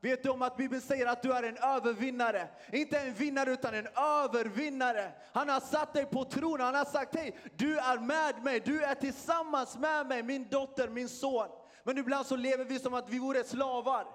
Vet 0.03 0.23
du 0.23 0.29
om 0.29 0.43
att 0.43 0.57
Bibeln 0.57 0.83
säger 0.83 1.07
att 1.07 1.23
du 1.23 1.33
är 1.33 1.43
en 1.43 1.57
övervinnare? 1.57 2.49
Inte 2.73 2.99
en 2.99 3.15
vinnare 3.15 3.51
utan 3.51 3.75
en 3.75 3.89
övervinnare. 3.97 5.13
Han 5.33 5.49
har 5.49 5.61
satt 5.61 5.95
dig 5.95 6.07
på 6.07 6.25
tronen, 6.25 6.67
han 6.67 6.75
har 6.75 6.85
sagt 6.85 7.17
hej, 7.17 7.39
du 7.57 7.79
är 7.79 7.99
med 7.99 8.45
mig, 8.45 8.61
du 8.61 8.83
är 8.83 8.95
tillsammans 8.95 9.79
med 9.79 10.07
mig, 10.07 10.23
min 10.23 10.49
dotter, 10.49 10.89
min 10.89 11.09
son. 11.09 11.49
Men 11.85 11.99
ibland 11.99 12.27
så 12.27 12.37
lever 12.37 12.65
vi 12.65 12.79
som 12.79 12.95
att 12.95 13.11
vi 13.11 13.19
vore 13.19 13.45
slavar. 13.45 14.07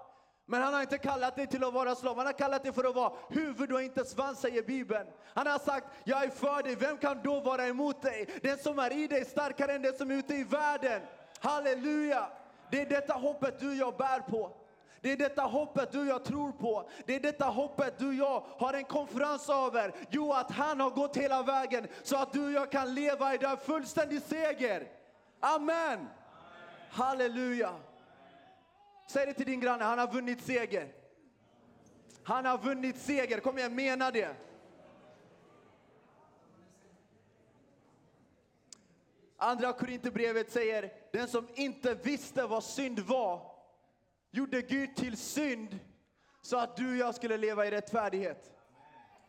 Men 0.46 0.62
han 0.62 0.74
har 0.74 0.82
inte 0.82 0.98
kallat 0.98 1.36
dig 1.36 1.48
till 1.48 1.63
att 1.63 1.74
vara 1.74 1.96
slav, 1.96 2.18
han 2.18 2.25
har 2.25 2.34
kallat 2.34 2.63
dig 2.63 2.74
för 2.74 2.89
att 2.89 2.96
vara 2.96 3.13
huvud 3.30 3.72
och 3.72 3.82
inte 3.82 4.06
svans, 4.06 4.39
säger 4.39 4.63
Bibeln. 4.63 5.08
Han 5.34 5.48
har 5.48 5.60
sagt, 5.60 5.88
jag 6.04 6.24
är 6.24 6.30
för 6.30 6.63
dig, 6.63 6.75
vem 6.75 6.98
kan 6.98 7.22
då 7.24 7.39
vara 7.39 7.68
emot 7.68 8.01
dig? 8.01 8.39
Den 8.44 8.58
som 8.58 8.80
är 8.80 8.94
i 8.94 9.08
dig 9.08 9.22
är 9.22 9.25
starkare 9.25 9.74
än 9.74 9.82
den 9.82 9.98
som 9.98 10.12
är 10.12 10.15
ute 10.15 10.36
i 10.36 10.44
världen. 10.44 11.01
Halleluja! 11.39 12.27
Det 12.72 12.82
är 12.82 12.86
detta 12.86 13.13
hoppet 13.13 13.60
du 13.60 13.70
och 13.70 13.75
jag 13.75 13.98
bär 13.98 14.20
på. 14.20 14.64
Det 15.06 15.12
är 15.12 15.18
detta 15.18 15.42
hoppet 15.42 15.92
du 15.92 16.00
och 16.00 16.08
jag 16.08 16.24
tror 16.24 16.52
på. 16.52 16.90
Det 17.06 17.16
är 17.16 17.20
detta 17.20 17.46
hoppet 17.46 18.00
du 18.00 18.08
och 18.08 18.14
jag 18.14 18.44
har 18.58 18.74
en 18.74 18.84
konferens 18.84 19.50
över. 19.50 19.94
Jo, 20.10 20.34
att 20.34 20.52
han 20.52 20.80
har 20.80 20.90
gått 20.90 21.18
hela 21.18 21.44
vägen 21.44 21.88
så 22.04 22.18
att 22.18 22.34
du 22.34 22.46
och 22.46 22.52
jag 22.52 22.72
kan 22.72 22.94
leva 22.94 23.34
i 23.34 23.38
den 23.38 23.58
fullständig 23.58 24.22
seger. 24.22 24.88
Amen. 25.40 25.78
Amen. 25.78 26.08
Halleluja. 26.90 27.76
Säg 29.08 29.26
det 29.26 29.34
till 29.34 29.46
din 29.46 29.60
granne, 29.60 29.84
han 29.84 30.00
har 30.00 30.12
vunnit 30.12 30.44
seger. 30.44 30.94
Han 32.24 32.46
har 32.46 32.58
vunnit 32.58 32.98
seger, 32.98 33.40
kom 33.40 33.58
igen, 33.58 33.76
mena 33.76 34.12
det. 34.12 34.36
Andra 39.38 39.74
Korinthierbrevet 39.74 40.52
säger, 40.52 40.94
den 41.12 41.28
som 41.28 41.48
inte 41.56 41.94
visste 41.94 42.48
vad 42.48 42.64
synd 42.64 43.00
var, 43.00 43.55
gjorde 44.36 44.62
Gud 44.62 44.96
till 44.96 45.18
synd 45.18 45.80
så 46.42 46.58
att 46.58 46.75
du 46.75 46.92
och 46.92 46.98
jag 46.98 47.15
skulle 47.15 47.38
leva 47.38 47.65
i 47.65 47.72
rättfärdighet. 47.72 48.51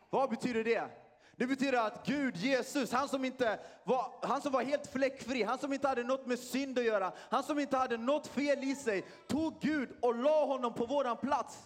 Vad 0.09 0.29
betyder 0.29 0.63
det? 0.63 0.89
Det 1.35 1.47
betyder 1.47 1.85
att 1.87 2.05
Gud, 2.05 2.37
Jesus, 2.37 2.91
han 2.91 3.09
som, 3.09 3.25
inte 3.25 3.59
var, 3.83 4.11
han 4.21 4.41
som 4.41 4.51
var 4.51 4.63
helt 4.63 4.87
fläckfri, 4.87 5.43
han 5.43 5.57
som 5.57 5.73
inte 5.73 5.87
hade 5.87 6.03
något 6.03 6.25
med 6.25 6.39
synd 6.39 6.79
att 6.79 6.85
göra, 6.85 7.13
han 7.29 7.43
som 7.43 7.59
inte 7.59 7.77
hade 7.77 7.97
något 7.97 8.27
fel 8.27 8.63
i 8.63 8.75
sig, 8.75 9.05
tog 9.27 9.59
Gud 9.61 9.89
och 10.01 10.15
la 10.15 10.45
honom 10.45 10.73
på 10.73 10.85
våran 10.85 11.17
plats. 11.17 11.57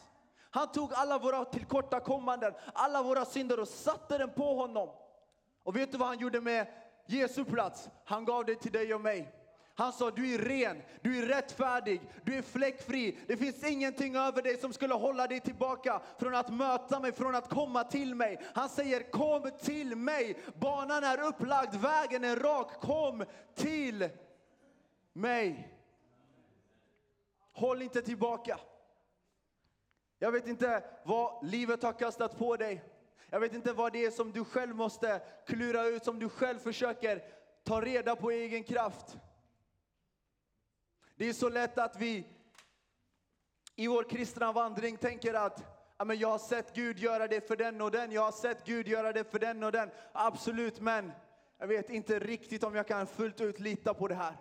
Han 0.50 0.71
tog 0.71 0.93
alla 0.93 1.19
våra 1.19 1.45
tillkortakommanden, 1.45 2.53
alla 2.74 3.03
våra 3.03 3.25
synder 3.25 3.60
och 3.60 3.67
satte 3.67 4.17
den 4.17 4.29
på 4.29 4.55
honom. 4.55 4.89
Och 5.63 5.75
vet 5.75 5.91
du 5.91 5.98
vad 5.98 6.07
han 6.07 6.19
gjorde 6.19 6.41
med 6.41 6.67
Jesu 7.05 7.45
plats? 7.45 7.89
Han 8.05 8.25
gav 8.25 8.45
det 8.45 8.55
till 8.55 8.71
dig 8.71 8.93
och 8.93 9.01
mig. 9.01 9.40
Han 9.81 9.93
sa, 9.93 10.11
du 10.11 10.33
är 10.33 10.38
ren, 10.38 10.81
du 11.01 11.19
är 11.19 11.25
rättfärdig, 11.25 12.01
du 12.23 12.35
är 12.35 12.41
fläckfri. 12.41 13.17
Det 13.27 13.38
finns 13.38 13.63
ingenting 13.63 14.15
över 14.15 14.41
dig 14.41 14.57
som 14.57 14.73
skulle 14.73 14.93
hålla 14.93 15.27
dig 15.27 15.39
tillbaka 15.39 16.01
från 16.19 16.35
att 16.35 16.53
möta 16.53 17.00
mig, 17.00 17.11
från 17.11 17.35
att 17.35 17.50
komma 17.50 17.83
till 17.83 18.15
mig. 18.15 18.41
Han 18.53 18.69
säger, 18.69 19.11
kom 19.11 19.51
till 19.61 19.95
mig. 19.95 20.38
Banan 20.59 21.03
är 21.03 21.21
upplagd, 21.21 21.75
vägen 21.75 22.23
är 22.23 22.35
rak. 22.35 22.81
Kom 22.81 23.25
till 23.55 24.09
mig. 25.13 25.77
Håll 27.53 27.81
inte 27.81 28.01
tillbaka. 28.01 28.59
Jag 30.19 30.31
vet 30.31 30.47
inte 30.47 30.83
vad 31.03 31.45
livet 31.45 31.83
har 31.83 31.93
kastat 31.93 32.38
på 32.38 32.55
dig. 32.55 32.83
Jag 33.29 33.39
vet 33.39 33.53
inte 33.53 33.73
vad 33.73 33.93
det 33.93 34.05
är 34.05 34.11
som 34.11 34.31
du 34.31 34.45
själv 34.45 34.75
måste 34.75 35.21
klura 35.47 35.85
ut, 35.85 36.03
som 36.03 36.19
du 36.19 36.29
själv 36.29 36.59
försöker 36.59 37.23
ta 37.63 37.81
reda 37.81 38.15
på 38.15 38.31
i 38.31 38.41
egen 38.41 38.63
kraft. 38.63 39.17
Det 41.15 41.30
är 41.30 41.34
så 41.34 41.50
lätt 41.50 41.77
att 41.77 41.96
vi 41.96 42.27
i 43.75 43.88
vår 43.88 44.03
kristna 44.03 44.51
vandring 44.51 44.98
tänker 44.98 45.34
att 45.34 45.82
men 46.06 46.20
jag 46.20 46.27
har 46.27 46.39
sett 46.39 46.75
Gud 46.75 47.00
göra 47.00 47.27
det 47.27 47.48
för 47.48 47.56
den 47.56 47.82
och 47.82 47.91
den, 47.91 48.12
jag 48.12 48.22
har 48.22 48.32
sett 48.32 48.65
Gud 48.65 48.88
göra 48.88 49.13
det 49.13 49.32
för 49.32 49.39
den 49.39 49.63
och 49.63 49.72
den. 49.72 49.91
Absolut, 50.12 50.80
men 50.80 51.12
jag 51.58 51.68
vet 51.68 51.89
inte 51.89 52.20
riktigt 52.20 52.63
om 52.63 52.75
jag 52.75 52.88
kan 52.88 53.08
fullt 53.08 53.41
ut 53.41 53.60
lita 53.60 53.94
på 53.94 54.08
det 54.08 54.15
här. 54.15 54.38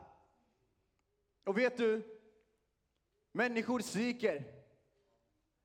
Och 1.45 1.59
vet 1.59 1.77
du, 1.77 2.19
människor 3.33 3.81
sviker. 3.81 4.45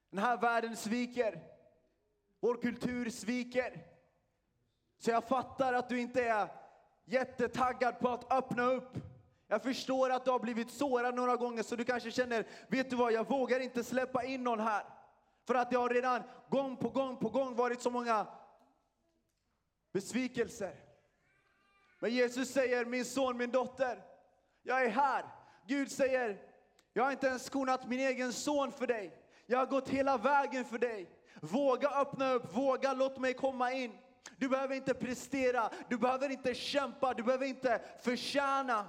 Den 0.09 0.19
här 0.19 0.37
världen 0.37 0.75
sviker. 0.75 1.43
Vår 2.39 2.61
kultur 2.61 3.09
sviker. 3.09 3.85
Så 4.97 5.11
jag 5.11 5.27
fattar 5.27 5.73
att 5.73 5.89
du 5.89 5.99
inte 5.99 6.23
är 6.23 6.47
jättetaggad 7.05 7.99
på 7.99 8.09
att 8.09 8.31
öppna 8.31 8.63
upp 8.63 8.97
jag 9.47 9.63
förstår 9.63 10.09
att 10.09 10.25
du 10.25 10.31
har 10.31 10.39
blivit 10.39 10.71
sårad 10.71 11.15
några 11.15 11.35
gånger 11.35 11.63
så 11.63 11.75
du 11.75 11.83
kanske 11.83 12.11
känner, 12.11 12.47
vet 12.67 12.89
du 12.89 12.95
vad, 12.95 13.13
jag 13.13 13.29
vågar 13.29 13.59
inte 13.59 13.83
släppa 13.83 14.23
in 14.23 14.43
någon 14.43 14.59
här. 14.59 14.83
För 15.47 15.55
att 15.55 15.69
det 15.69 15.77
har 15.77 15.89
redan 15.89 16.23
gång 16.49 16.77
på 16.77 16.89
gång 16.89 17.17
på 17.17 17.29
gång 17.29 17.55
varit 17.55 17.81
så 17.81 17.89
många 17.89 18.27
besvikelser. 19.93 20.75
Men 21.99 22.11
Jesus 22.11 22.49
säger, 22.49 22.85
min 22.85 23.05
son, 23.05 23.37
min 23.37 23.51
dotter, 23.51 24.03
jag 24.63 24.85
är 24.85 24.89
här. 24.89 25.25
Gud 25.67 25.91
säger, 25.91 26.41
jag 26.93 27.03
har 27.03 27.11
inte 27.11 27.27
ens 27.27 27.43
skonat 27.43 27.87
min 27.87 27.99
egen 27.99 28.33
son 28.33 28.71
för 28.71 28.87
dig. 28.87 29.21
Jag 29.45 29.59
har 29.59 29.65
gått 29.65 29.89
hela 29.89 30.17
vägen 30.17 30.65
för 30.65 30.77
dig. 30.77 31.09
Våga 31.41 31.89
öppna 31.89 32.33
upp, 32.33 32.55
våga 32.55 32.93
låt 32.93 33.17
mig 33.17 33.33
komma 33.33 33.71
in. 33.71 33.97
Du 34.37 34.49
behöver 34.49 34.75
inte 34.75 34.93
prestera, 34.93 35.69
du 35.89 35.97
behöver 35.97 36.29
inte 36.29 36.53
kämpa, 36.53 37.13
du 37.13 37.23
behöver 37.23 37.45
inte 37.45 37.81
förtjäna. 38.01 38.85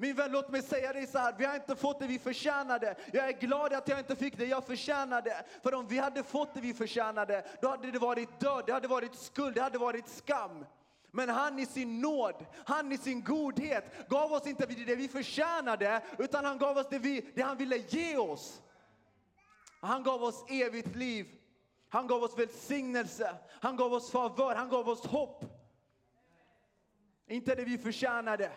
Min 0.00 0.16
vän, 0.16 0.32
låt 0.32 0.48
mig 0.50 0.62
säga 0.62 0.92
dig 0.92 1.06
så 1.06 1.18
här, 1.18 1.34
vi 1.38 1.44
har 1.44 1.54
inte 1.54 1.76
fått 1.76 1.98
det 1.98 2.06
vi 2.06 2.18
förtjänade. 2.18 2.94
Jag 3.12 3.28
är 3.28 3.32
glad 3.32 3.72
att 3.72 3.88
jag 3.88 3.98
inte 3.98 4.16
fick 4.16 4.38
det 4.38 4.44
jag 4.44 4.64
förtjänade. 4.66 5.44
För 5.62 5.74
om 5.74 5.86
vi 5.86 5.98
hade 5.98 6.22
fått 6.22 6.54
det 6.54 6.60
vi 6.60 6.74
förtjänade, 6.74 7.44
då 7.60 7.68
hade 7.68 7.90
det 7.90 7.98
varit 7.98 8.40
död, 8.40 8.62
det 8.66 8.72
hade 8.72 8.88
varit 8.88 9.14
skuld, 9.14 9.54
det 9.54 9.60
hade 9.60 9.78
varit 9.78 10.08
skam. 10.08 10.66
Men 11.10 11.28
han 11.28 11.58
i 11.58 11.66
sin 11.66 12.00
nåd, 12.00 12.46
han 12.64 12.92
i 12.92 12.98
sin 12.98 13.24
godhet 13.24 14.08
gav 14.08 14.32
oss 14.32 14.46
inte 14.46 14.66
det 14.66 14.94
vi 14.94 15.08
förtjänade, 15.08 16.02
utan 16.18 16.44
han 16.44 16.58
gav 16.58 16.78
oss 16.78 16.86
det, 16.90 16.98
vi, 16.98 17.32
det 17.34 17.42
han 17.42 17.56
ville 17.56 17.76
ge 17.76 18.16
oss. 18.16 18.62
Han 19.80 20.02
gav 20.02 20.22
oss 20.22 20.44
evigt 20.48 20.96
liv. 20.96 21.26
Han 21.88 22.06
gav 22.06 22.22
oss 22.22 22.38
välsignelse, 22.38 23.34
han 23.60 23.76
gav 23.76 23.92
oss 23.92 24.10
favör, 24.10 24.54
han 24.54 24.68
gav 24.68 24.88
oss 24.88 25.06
hopp. 25.06 25.44
Inte 27.26 27.54
det 27.54 27.64
vi 27.64 27.78
förtjänade. 27.78 28.50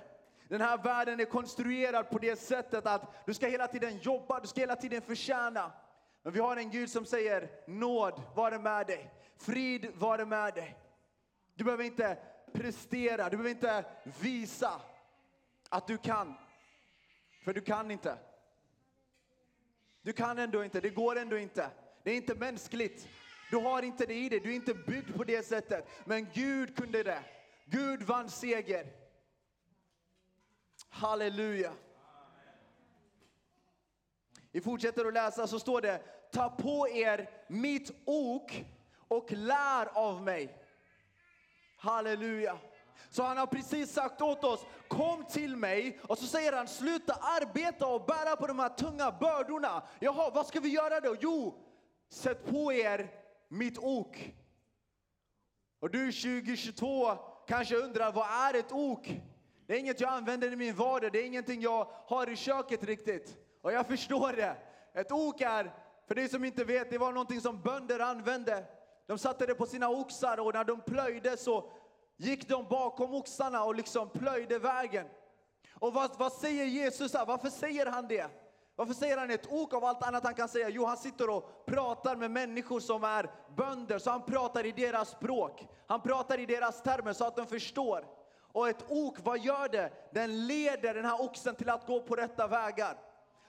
Den 0.53 0.61
här 0.61 0.77
världen 0.77 1.19
är 1.19 1.25
konstruerad 1.25 2.09
på 2.09 2.17
det 2.17 2.39
sättet 2.39 2.85
att 2.85 3.25
du 3.25 3.33
ska 3.33 3.47
hela 3.47 3.67
tiden 3.67 3.97
jobba, 3.97 4.39
du 4.39 4.47
ska 4.47 4.61
hela 4.61 4.75
tiden 4.75 5.01
förtjäna. 5.01 5.71
Men 6.23 6.33
vi 6.33 6.39
har 6.39 6.57
en 6.57 6.71
Gud 6.71 6.89
som 6.89 7.05
säger 7.05 7.49
nåd 7.67 8.21
vare 8.35 8.59
med 8.59 8.87
dig, 8.87 9.13
frid 9.37 9.91
vare 9.95 10.25
med 10.25 10.53
dig. 10.53 10.77
Du 11.55 11.63
behöver 11.63 11.83
inte 11.83 12.17
prestera, 12.51 13.29
du 13.29 13.37
behöver 13.37 13.49
inte 13.49 13.85
visa 14.19 14.81
att 15.69 15.87
du 15.87 15.97
kan. 15.97 16.33
För 17.45 17.53
du 17.53 17.61
kan 17.61 17.91
inte. 17.91 18.17
Du 20.01 20.13
kan 20.13 20.39
ändå 20.39 20.63
inte, 20.63 20.79
det 20.79 20.89
går 20.89 21.15
ändå 21.15 21.37
inte. 21.37 21.69
Det 22.03 22.11
är 22.11 22.15
inte 22.15 22.35
mänskligt. 22.35 23.07
Du 23.51 23.57
har 23.57 23.83
inte 23.83 24.05
det 24.05 24.13
i 24.13 24.29
dig, 24.29 24.39
du 24.39 24.51
är 24.51 24.55
inte 24.55 24.73
byggd 24.73 25.15
på 25.15 25.23
det 25.23 25.45
sättet. 25.45 25.87
Men 26.05 26.27
Gud 26.33 26.77
kunde 26.77 27.03
det. 27.03 27.23
Gud 27.65 28.03
vann 28.03 28.29
seger. 28.29 29.02
Halleluja. 30.93 31.73
Vi 34.51 34.61
fortsätter 34.61 35.05
att 35.05 35.13
läsa 35.13 35.47
så 35.47 35.59
står 35.59 35.81
det, 35.81 36.01
ta 36.31 36.49
på 36.49 36.89
er 36.89 37.29
mitt 37.47 37.91
ok 38.05 38.65
och 39.07 39.31
lär 39.31 39.97
av 39.97 40.21
mig. 40.21 40.57
Halleluja. 41.77 42.57
Så 43.09 43.23
han 43.23 43.37
har 43.37 43.47
precis 43.47 43.93
sagt 43.93 44.21
åt 44.21 44.43
oss, 44.43 44.65
kom 44.87 45.25
till 45.25 45.57
mig. 45.57 45.99
Och 46.03 46.17
så 46.17 46.25
säger 46.25 46.53
han, 46.53 46.67
sluta 46.67 47.13
arbeta 47.13 47.87
och 47.87 48.05
bära 48.05 48.35
på 48.35 48.47
de 48.47 48.59
här 48.59 48.69
tunga 48.69 49.11
bördorna. 49.11 49.83
Jaha, 49.99 50.31
vad 50.33 50.47
ska 50.47 50.59
vi 50.59 50.69
göra 50.69 50.99
då? 50.99 51.15
Jo, 51.19 51.63
sätt 52.09 52.45
på 52.45 52.73
er 52.73 53.11
mitt 53.47 53.77
ok. 53.77 54.33
Och 55.79 55.89
du 55.89 56.11
2022 56.11 57.17
kanske 57.47 57.75
undrar, 57.75 58.11
vad 58.11 58.27
är 58.27 58.59
ett 58.59 58.71
ok? 58.71 59.21
Det 59.67 59.73
är 59.73 59.79
inget 59.79 60.01
jag 60.01 60.13
använder 60.13 60.53
i 60.53 60.55
min 60.55 60.75
vardag, 60.75 61.11
det 61.11 61.19
är 61.19 61.25
ingenting 61.25 61.61
jag 61.61 61.87
har 62.05 62.29
i 62.29 62.35
köket 62.35 62.83
riktigt. 62.83 63.37
Och 63.61 63.71
jag 63.71 63.87
förstår 63.87 64.33
det. 64.33 64.55
Ett 64.93 65.11
ok 65.11 65.41
är, 65.41 65.73
för 66.07 66.15
dig 66.15 66.29
som 66.29 66.45
inte 66.45 66.63
vet, 66.63 66.89
det 66.89 66.97
var 66.97 67.11
någonting 67.11 67.41
som 67.41 67.61
bönder 67.61 67.99
använde. 67.99 68.65
De 69.07 69.17
satte 69.17 69.45
det 69.45 69.55
på 69.55 69.65
sina 69.65 69.89
oxar 69.89 70.39
och 70.39 70.53
när 70.53 70.63
de 70.63 70.81
plöjde 70.81 71.37
så 71.37 71.71
gick 72.17 72.49
de 72.49 72.67
bakom 72.69 73.13
oxarna 73.13 73.63
och 73.63 73.75
liksom 73.75 74.09
plöjde 74.09 74.59
vägen. 74.59 75.07
Och 75.73 75.93
vad, 75.93 76.17
vad 76.17 76.33
säger 76.33 76.65
Jesus 76.65 77.13
här? 77.13 77.25
Varför 77.25 77.49
säger 77.49 77.85
han 77.85 78.07
det? 78.07 78.27
Varför 78.75 78.93
säger 78.93 79.17
han 79.17 79.31
ett 79.31 79.51
ok 79.51 79.73
av 79.73 79.85
allt 79.85 80.03
annat 80.03 80.23
han 80.23 80.33
kan 80.33 80.49
säga? 80.49 80.69
Jo, 80.69 80.85
han 80.85 80.97
sitter 80.97 81.29
och 81.29 81.65
pratar 81.65 82.15
med 82.15 82.31
människor 82.31 82.79
som 82.79 83.03
är 83.03 83.31
bönder, 83.55 83.99
så 83.99 84.11
han 84.11 84.25
pratar 84.25 84.65
i 84.65 84.71
deras 84.71 85.09
språk. 85.09 85.67
Han 85.87 86.01
pratar 86.01 86.39
i 86.39 86.45
deras 86.45 86.83
termer 86.83 87.13
så 87.13 87.25
att 87.25 87.35
de 87.35 87.47
förstår. 87.47 88.05
Och 88.53 88.69
ett 88.69 88.85
ok, 88.87 89.17
vad 89.23 89.39
gör 89.39 89.69
det? 89.69 89.91
Den 90.11 90.47
leder 90.47 90.93
den 90.93 91.05
här 91.05 91.21
oxen 91.21 91.55
till 91.55 91.69
att 91.69 91.87
gå 91.87 92.01
på 92.01 92.15
rätta 92.15 92.47
vägar. 92.47 92.97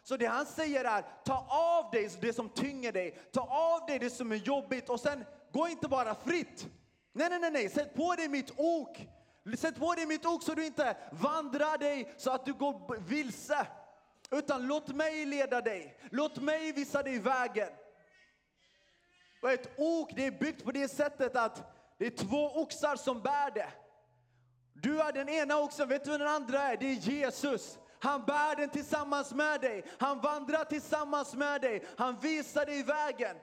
Så 0.03 0.17
det 0.17 0.27
han 0.27 0.47
säger 0.47 0.85
är, 0.85 1.05
ta 1.25 1.47
av 1.49 1.91
dig 1.91 2.11
det 2.21 2.33
som 2.33 2.49
tynger 2.49 2.93
dig, 2.93 3.19
ta 3.33 3.41
av 3.41 3.87
dig 3.87 3.99
det 3.99 4.11
som 4.11 4.33
är 4.33 4.37
jobbigt 4.37 4.89
och 4.89 5.01
sen 5.01 5.25
gå 5.53 5.69
inte 5.69 5.89
bara 5.89 6.15
fritt. 6.15 6.67
Nej, 7.13 7.31
nej, 7.31 7.39
nej, 7.39 7.51
nej, 7.51 7.69
sätt 7.69 7.95
på 7.95 8.15
dig 8.15 8.29
mitt 8.29 8.53
ok. 8.57 9.09
Sätt 9.59 9.79
på 9.79 9.95
dig 9.95 10.07
mitt 10.07 10.27
ok 10.27 10.43
så 10.43 10.55
du 10.55 10.67
inte 10.67 10.97
vandrar 11.13 11.79
dig 11.79 12.15
så 12.17 12.31
att 12.31 12.47
du 12.47 12.53
går 12.53 12.99
vilse. 12.99 13.67
Utan 14.31 14.67
låt 14.67 14.89
mig 14.89 15.27
leda 15.27 15.61
dig, 15.61 15.99
låt 16.11 16.37
mig 16.37 16.73
visa 16.73 17.03
dig 17.03 17.19
vägen. 17.19 17.69
Och 19.43 19.51
ett 19.51 19.71
ok 19.77 20.11
det 20.17 20.27
är 20.27 20.31
byggt 20.31 20.65
på 20.65 20.73
det 20.73 20.89
sättet 20.89 21.37
att 21.37 21.63
det 21.99 22.07
är 22.07 22.11
två 22.11 22.61
oxar 22.61 22.97
som 22.97 23.23
bär 23.23 23.51
det. 23.51 23.69
Du 24.85 25.01
är 25.01 25.13
den 25.13 25.29
ena 25.29 25.59
oxen, 25.59 25.89
vet 25.89 26.05
du 26.05 26.11
vem 26.11 26.21
den 26.21 26.29
andra 26.29 26.63
är? 26.63 26.77
Det 26.77 26.87
är 26.87 26.95
Jesus. 26.95 27.79
Han 27.99 28.25
bär 28.25 28.57
den 28.57 28.69
tillsammans 28.69 29.35
med 29.35 29.61
dig. 29.61 29.85
Han 29.99 30.21
vandrar 30.21 30.65
tillsammans 30.65 31.35
med 31.35 31.61
dig. 31.61 31.85
Han 31.97 32.19
visar 32.21 32.67
dig 32.67 32.83
vägen. 32.83 33.37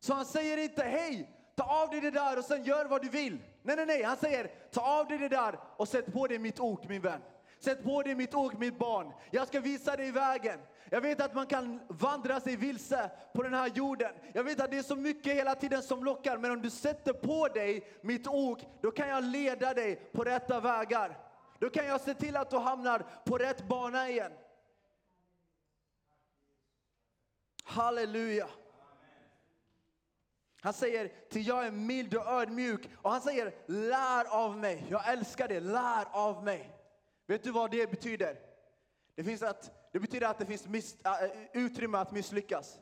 Så 0.00 0.14
han 0.14 0.24
säger 0.24 0.56
inte 0.56 0.82
hej, 0.82 1.30
ta 1.56 1.82
av 1.82 1.90
dig 1.90 2.00
det 2.00 2.10
där 2.10 2.38
och 2.38 2.44
sen 2.44 2.64
gör 2.64 2.84
vad 2.84 3.02
du 3.02 3.08
vill. 3.08 3.38
Nej, 3.62 3.76
nej, 3.76 3.86
nej. 3.86 4.02
Han 4.02 4.16
säger 4.16 4.50
ta 4.72 4.80
av 4.80 5.08
dig 5.08 5.18
det 5.18 5.28
där 5.28 5.58
och 5.76 5.88
sätt 5.88 6.12
på 6.12 6.26
dig 6.26 6.38
mitt 6.38 6.60
ok 6.60 6.88
min 6.88 7.02
vän. 7.02 7.20
Sätt 7.66 7.84
på 7.84 8.02
dig 8.02 8.14
mitt 8.14 8.34
ok 8.34 8.58
mitt 8.58 8.78
barn. 8.78 9.12
Jag 9.30 9.48
ska 9.48 9.60
visa 9.60 9.96
dig 9.96 10.10
vägen. 10.10 10.60
Jag 10.90 11.00
vet 11.00 11.20
att 11.20 11.34
man 11.34 11.46
kan 11.46 11.80
vandra 11.88 12.40
sig 12.40 12.56
vilse 12.56 13.10
på 13.34 13.42
den 13.42 13.54
här 13.54 13.70
jorden. 13.74 14.12
Jag 14.32 14.44
vet 14.44 14.60
att 14.60 14.70
det 14.70 14.78
är 14.78 14.82
så 14.82 14.96
mycket 14.96 15.32
hela 15.32 15.54
tiden 15.54 15.82
som 15.82 16.04
lockar. 16.04 16.38
Men 16.38 16.50
om 16.50 16.62
du 16.62 16.70
sätter 16.70 17.12
på 17.12 17.48
dig 17.48 17.88
mitt 18.00 18.26
ok, 18.26 18.58
då 18.80 18.90
kan 18.90 19.08
jag 19.08 19.24
leda 19.24 19.74
dig 19.74 19.96
på 19.96 20.24
rätta 20.24 20.60
vägar. 20.60 21.18
Då 21.58 21.70
kan 21.70 21.86
jag 21.86 22.00
se 22.00 22.14
till 22.14 22.36
att 22.36 22.50
du 22.50 22.56
hamnar 22.56 23.06
på 23.24 23.38
rätt 23.38 23.68
bana 23.68 24.08
igen. 24.08 24.32
Halleluja. 27.64 28.48
Han 30.60 30.72
säger 30.72 31.12
till 31.30 31.46
jag 31.46 31.66
är 31.66 31.70
mild 31.70 32.14
och 32.14 32.26
ödmjuk 32.26 32.90
och 33.02 33.10
han 33.10 33.20
säger 33.20 33.54
lär 33.66 34.44
av 34.44 34.56
mig. 34.56 34.86
Jag 34.88 35.12
älskar 35.12 35.48
det, 35.48 35.60
lär 35.60 36.04
av 36.12 36.44
mig. 36.44 36.75
Vet 37.26 37.42
du 37.42 37.50
vad 37.50 37.70
det 37.70 37.90
betyder? 37.90 38.38
Det, 39.14 39.24
finns 39.24 39.42
att, 39.42 39.90
det 39.92 40.00
betyder 40.00 40.26
att 40.26 40.38
det 40.38 40.46
finns 40.46 40.66
miss, 40.66 40.96
äh, 41.04 41.12
utrymme 41.52 41.98
att 41.98 42.12
misslyckas. 42.12 42.78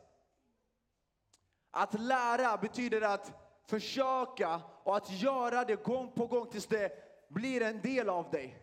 Att 1.71 2.01
lära 2.01 2.57
betyder 2.57 3.01
att 3.01 3.33
försöka 3.67 4.63
och 4.83 4.97
att 4.97 5.11
göra 5.11 5.65
det 5.65 5.85
gång 5.85 6.13
på 6.13 6.27
gång 6.27 6.47
tills 6.47 6.67
det 6.67 6.93
blir 7.29 7.63
en 7.63 7.81
del 7.81 8.09
av 8.09 8.31
dig. 8.31 8.57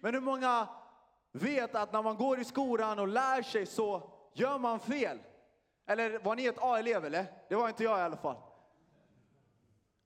Men 0.00 0.14
hur 0.14 0.20
många 0.20 0.68
vet 1.32 1.74
att 1.74 1.92
när 1.92 2.02
man 2.02 2.16
går 2.16 2.40
i 2.40 2.44
skolan 2.44 2.98
och 2.98 3.08
lär 3.08 3.42
sig 3.42 3.66
så 3.66 4.10
gör 4.34 4.58
man 4.58 4.80
fel? 4.80 5.18
Eller 5.86 6.18
var 6.18 6.36
ni 6.36 6.46
ett 6.46 6.58
A-elev 6.58 7.04
eller? 7.04 7.26
Det 7.48 7.54
var 7.54 7.68
inte 7.68 7.84
jag 7.84 7.98
i 7.98 8.02
alla 8.02 8.16
fall. 8.16 8.36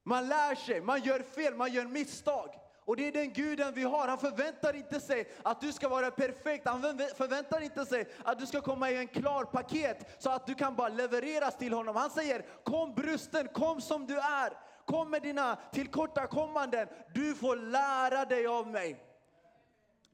Man 0.03 0.29
lär 0.29 0.55
sig, 0.55 0.81
man 0.81 1.01
gör 1.01 1.21
fel, 1.21 1.55
man 1.55 1.73
gör 1.73 1.87
misstag. 1.87 2.62
Och 2.85 2.97
det 2.97 3.09
är 3.09 3.13
den 3.13 3.33
guden 3.33 3.75
vi 3.75 3.83
har. 3.83 4.09
Han 4.09 4.19
förväntar 4.19 4.77
inte 4.77 5.01
sig 5.01 5.29
att 5.43 5.61
du 5.61 5.73
ska 5.73 5.89
vara 5.89 6.11
perfekt. 6.11 6.69
Han 6.69 6.83
förväntar 7.17 7.61
inte 7.61 7.87
sig 7.87 8.05
att 8.25 8.39
du 8.39 8.47
ska 8.47 8.61
komma 8.61 8.91
i 8.91 8.97
en 8.97 9.09
klar 9.09 9.45
paket 9.45 10.17
så 10.19 10.31
att 10.31 10.47
du 10.47 10.55
kan 10.55 10.77
bara 10.77 10.89
levereras 10.89 11.57
till 11.59 11.73
honom. 11.73 11.97
Han 11.97 12.11
säger 12.11 12.45
kom 12.65 12.95
brusten, 12.95 13.49
kom 13.49 13.81
som 13.81 14.07
du 14.07 14.19
är. 14.19 14.53
Kom 14.87 15.11
med 15.11 15.23
dina 15.23 15.57
tillkortakommanden. 15.73 16.89
Du 17.15 17.35
får 17.35 17.57
lära 17.57 18.25
dig 18.25 18.47
av 18.47 18.67
mig. 18.67 19.13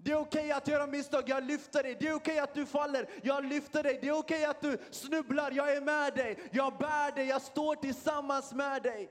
Det 0.01 0.11
är 0.11 0.17
okej 0.17 0.41
okay 0.41 0.53
att 0.53 0.69
göra 0.69 0.87
misstag, 0.87 1.23
jag 1.27 1.45
lyfter 1.45 1.83
dig. 1.83 1.97
Det 2.01 2.09
är 2.09 2.15
okej 2.15 2.33
okay 2.33 2.39
att 2.39 2.55
du 2.55 2.67
faller, 2.67 3.09
jag 3.23 3.45
lyfter 3.45 3.83
dig. 3.83 3.99
Det 4.03 4.09
är 4.09 4.19
okej 4.19 4.39
okay 4.39 4.45
att 4.45 4.61
du 4.61 4.79
snubblar, 4.91 5.51
jag 5.51 5.73
är 5.77 5.81
med 5.81 6.15
dig. 6.15 6.39
Jag 6.53 6.79
bär 6.79 7.15
dig, 7.15 7.27
jag 7.27 7.43
står 7.43 7.75
tillsammans 7.75 8.53
med 8.53 8.83
dig. 8.83 9.11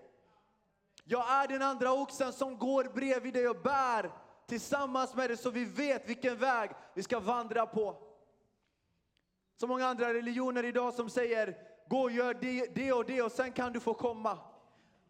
Jag 1.10 1.30
är 1.30 1.48
den 1.48 1.62
andra 1.62 1.94
oxen 1.94 2.34
som 2.34 2.58
går 2.58 2.84
bredvid 2.84 3.34
dig 3.34 3.48
och 3.48 3.62
bär 3.62 4.12
tillsammans 4.48 5.16
med 5.16 5.30
dig 5.30 5.38
så 5.38 5.50
vi 5.50 5.66
vet 5.66 6.10
vilken 6.10 6.38
väg 6.38 6.72
vi 6.94 7.04
ska 7.04 7.20
vandra 7.20 7.66
på. 7.66 7.98
Så 9.60 9.68
många 9.68 9.88
andra 9.88 10.14
religioner 10.14 10.66
idag 10.66 10.94
som 10.94 11.10
säger 11.10 11.58
gå 11.90 12.02
och 12.02 12.12
gör 12.12 12.34
det, 12.34 12.76
det 12.76 12.94
och 12.94 13.06
det 13.06 13.22
och 13.22 13.32
sen 13.32 13.52
kan 13.52 13.74
du 13.74 13.80
få 13.80 13.94
komma. 13.94 14.38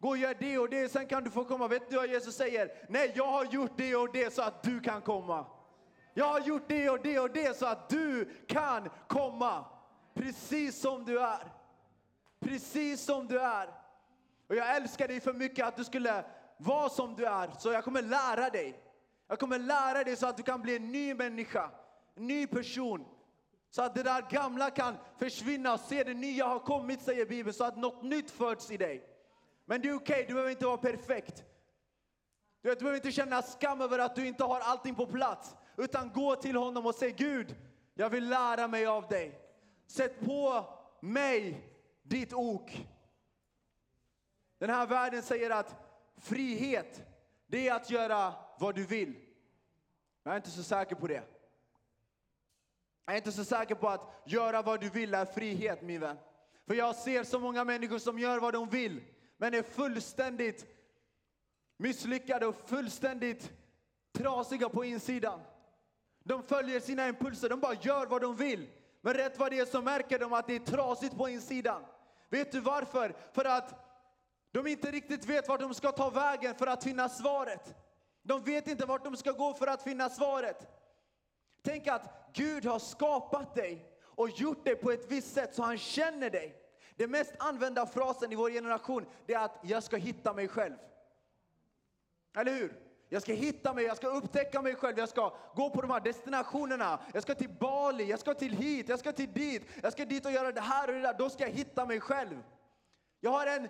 Gå 0.00 0.08
och 0.08 0.18
gör 0.18 0.36
det 0.40 0.58
och 0.58 0.70
det, 0.70 0.88
sen 0.88 1.06
kan 1.06 1.24
du 1.24 1.30
få 1.30 1.44
komma. 1.44 1.68
Vet 1.68 1.90
du 1.90 1.96
vad 1.96 2.08
Jesus 2.08 2.36
säger? 2.36 2.86
Nej, 2.88 3.12
jag 3.16 3.26
har 3.26 3.44
gjort 3.44 3.72
det 3.76 3.96
och 3.96 4.12
det 4.12 4.34
så 4.34 4.42
att 4.42 4.62
du 4.62 4.80
kan 4.80 5.00
komma. 5.00 5.46
Jag 6.14 6.26
har 6.26 6.40
gjort 6.40 6.68
det 6.68 6.90
och 6.90 7.02
det 7.02 7.18
och 7.18 7.30
det 7.30 7.56
så 7.56 7.66
att 7.66 7.88
du 7.88 8.24
kan 8.48 8.88
komma. 9.08 9.64
Precis 10.14 10.80
som 10.80 11.04
du 11.04 11.20
är. 11.20 11.52
Precis 12.40 13.04
som 13.04 13.26
du 13.26 13.40
är. 13.40 13.77
Och 14.48 14.56
jag 14.56 14.76
älskar 14.76 15.08
dig 15.08 15.20
för 15.20 15.32
mycket 15.32 15.66
att 15.66 15.76
du 15.76 15.84
skulle 15.84 16.24
vara 16.56 16.88
som 16.88 17.16
du 17.16 17.26
är. 17.26 17.50
Så 17.58 17.72
jag 17.72 17.84
kommer 17.84 18.02
lära 18.02 18.50
dig. 18.50 18.80
Jag 19.28 19.38
kommer 19.38 19.58
lära 19.58 20.04
dig 20.04 20.16
så 20.16 20.26
att 20.26 20.36
du 20.36 20.42
kan 20.42 20.62
bli 20.62 20.76
en 20.76 20.92
ny 20.92 21.14
människa. 21.14 21.70
En 22.14 22.26
ny 22.26 22.46
person. 22.46 23.04
Så 23.70 23.82
att 23.82 23.94
det 23.94 24.02
där 24.02 24.30
gamla 24.30 24.70
kan 24.70 24.96
försvinna 25.18 25.74
och 25.74 25.80
se 25.80 26.04
det 26.04 26.14
nya 26.14 26.46
har 26.46 26.58
kommit, 26.58 27.02
säger 27.02 27.26
Bibeln. 27.26 27.54
Så 27.54 27.64
att 27.64 27.76
något 27.76 28.02
nytt 28.02 28.30
föds 28.30 28.70
i 28.70 28.76
dig. 28.76 29.08
Men 29.66 29.80
det 29.80 29.88
är 29.88 29.94
okej, 29.94 30.14
okay, 30.14 30.26
du 30.26 30.32
behöver 30.32 30.50
inte 30.50 30.66
vara 30.66 30.76
perfekt. 30.76 31.44
Du, 32.62 32.68
vet, 32.68 32.78
du 32.78 32.82
behöver 32.82 32.96
inte 32.96 33.12
känna 33.12 33.42
skam 33.42 33.80
över 33.80 33.98
att 33.98 34.16
du 34.16 34.26
inte 34.26 34.44
har 34.44 34.60
allting 34.60 34.94
på 34.94 35.06
plats. 35.06 35.56
Utan 35.76 36.12
gå 36.12 36.36
till 36.36 36.56
honom 36.56 36.86
och 36.86 36.94
säg 36.94 37.12
Gud, 37.12 37.56
jag 37.94 38.10
vill 38.10 38.28
lära 38.28 38.68
mig 38.68 38.86
av 38.86 39.08
dig. 39.08 39.40
Sätt 39.86 40.20
på 40.20 40.64
mig 41.00 41.64
ditt 42.02 42.32
ok. 42.32 42.88
Den 44.58 44.70
här 44.70 44.86
världen 44.86 45.22
säger 45.22 45.50
att 45.50 45.76
frihet, 46.16 47.02
det 47.46 47.68
är 47.68 47.74
att 47.74 47.90
göra 47.90 48.34
vad 48.58 48.74
du 48.74 48.86
vill. 48.86 49.14
Jag 50.22 50.32
är 50.32 50.36
inte 50.36 50.50
så 50.50 50.62
säker 50.62 50.96
på 50.96 51.06
det. 51.06 51.22
Jag 53.04 53.12
är 53.12 53.16
inte 53.16 53.32
så 53.32 53.44
säker 53.44 53.74
på 53.74 53.88
att 53.88 54.22
göra 54.26 54.62
vad 54.62 54.80
du 54.80 54.88
vill 54.88 55.14
är 55.14 55.24
frihet, 55.24 55.82
min 55.82 56.00
vän. 56.00 56.16
För 56.66 56.74
jag 56.74 56.96
ser 56.96 57.24
så 57.24 57.38
många 57.38 57.64
människor 57.64 57.98
som 57.98 58.18
gör 58.18 58.38
vad 58.38 58.52
de 58.52 58.68
vill, 58.68 59.04
men 59.36 59.54
är 59.54 59.62
fullständigt 59.62 60.66
misslyckade 61.76 62.46
och 62.46 62.68
fullständigt 62.68 63.52
trasiga 64.12 64.68
på 64.68 64.84
insidan. 64.84 65.40
De 66.24 66.42
följer 66.42 66.80
sina 66.80 67.08
impulser, 67.08 67.48
de 67.48 67.60
bara 67.60 67.74
gör 67.74 68.06
vad 68.06 68.22
de 68.22 68.36
vill. 68.36 68.68
Men 69.00 69.14
rätt 69.14 69.38
vad 69.38 69.52
det 69.52 69.58
är 69.58 69.64
så 69.64 69.82
märker 69.82 70.18
de 70.18 70.32
att 70.32 70.46
det 70.46 70.54
är 70.54 70.58
trasigt 70.58 71.16
på 71.16 71.28
insidan. 71.28 71.84
Vet 72.28 72.52
du 72.52 72.60
varför? 72.60 73.16
För 73.32 73.44
att 73.44 73.87
de 74.52 74.66
inte 74.66 74.90
riktigt 74.90 75.26
vet 75.26 75.48
vart 75.48 75.60
de 75.60 75.74
ska 75.74 75.92
ta 75.92 76.10
vägen 76.10 76.54
för 76.54 76.66
att 76.66 76.84
finna 76.84 77.08
svaret. 77.08 77.74
De 78.22 78.42
vet 78.42 78.68
inte 78.68 78.86
vart 78.86 79.04
de 79.04 79.16
ska 79.16 79.32
gå 79.32 79.54
för 79.54 79.66
att 79.66 79.82
finna 79.82 80.10
svaret. 80.10 80.68
Tänk 81.62 81.86
att 81.86 82.30
Gud 82.32 82.66
har 82.66 82.78
skapat 82.78 83.54
dig 83.54 83.86
och 84.02 84.30
gjort 84.30 84.64
dig 84.64 84.76
på 84.76 84.90
ett 84.90 85.10
visst 85.10 85.34
sätt 85.34 85.54
så 85.54 85.62
han 85.62 85.78
känner 85.78 86.30
dig. 86.30 86.56
Den 86.96 87.10
mest 87.10 87.34
använda 87.38 87.86
frasen 87.86 88.32
i 88.32 88.34
vår 88.34 88.50
generation 88.50 89.06
är 89.26 89.38
att 89.38 89.58
jag 89.62 89.82
ska 89.82 89.96
hitta 89.96 90.32
mig 90.32 90.48
själv. 90.48 90.76
Eller 92.36 92.52
hur? 92.52 92.80
Jag 93.08 93.22
ska 93.22 93.32
hitta 93.32 93.74
mig, 93.74 93.84
jag 93.84 93.96
ska 93.96 94.08
upptäcka 94.08 94.62
mig 94.62 94.74
själv, 94.74 94.98
jag 94.98 95.08
ska 95.08 95.36
gå 95.54 95.70
på 95.70 95.80
de 95.80 95.90
här 95.90 96.00
destinationerna. 96.00 97.00
Jag 97.12 97.22
ska 97.22 97.34
till 97.34 97.48
Bali, 97.48 98.04
jag 98.04 98.20
ska 98.20 98.34
till 98.34 98.52
hit, 98.52 98.88
jag 98.88 98.98
ska 98.98 99.12
till 99.12 99.32
dit, 99.32 99.62
jag 99.82 99.92
ska 99.92 100.04
dit 100.04 100.26
och 100.26 100.32
göra 100.32 100.52
det 100.52 100.60
här 100.60 100.88
och 100.88 100.94
det 100.94 101.00
där. 101.00 101.14
Då 101.18 101.30
ska 101.30 101.44
jag 101.44 101.50
hitta 101.50 101.86
mig 101.86 102.00
själv. 102.00 102.42
Jag 103.20 103.30
har 103.30 103.46
en 103.46 103.68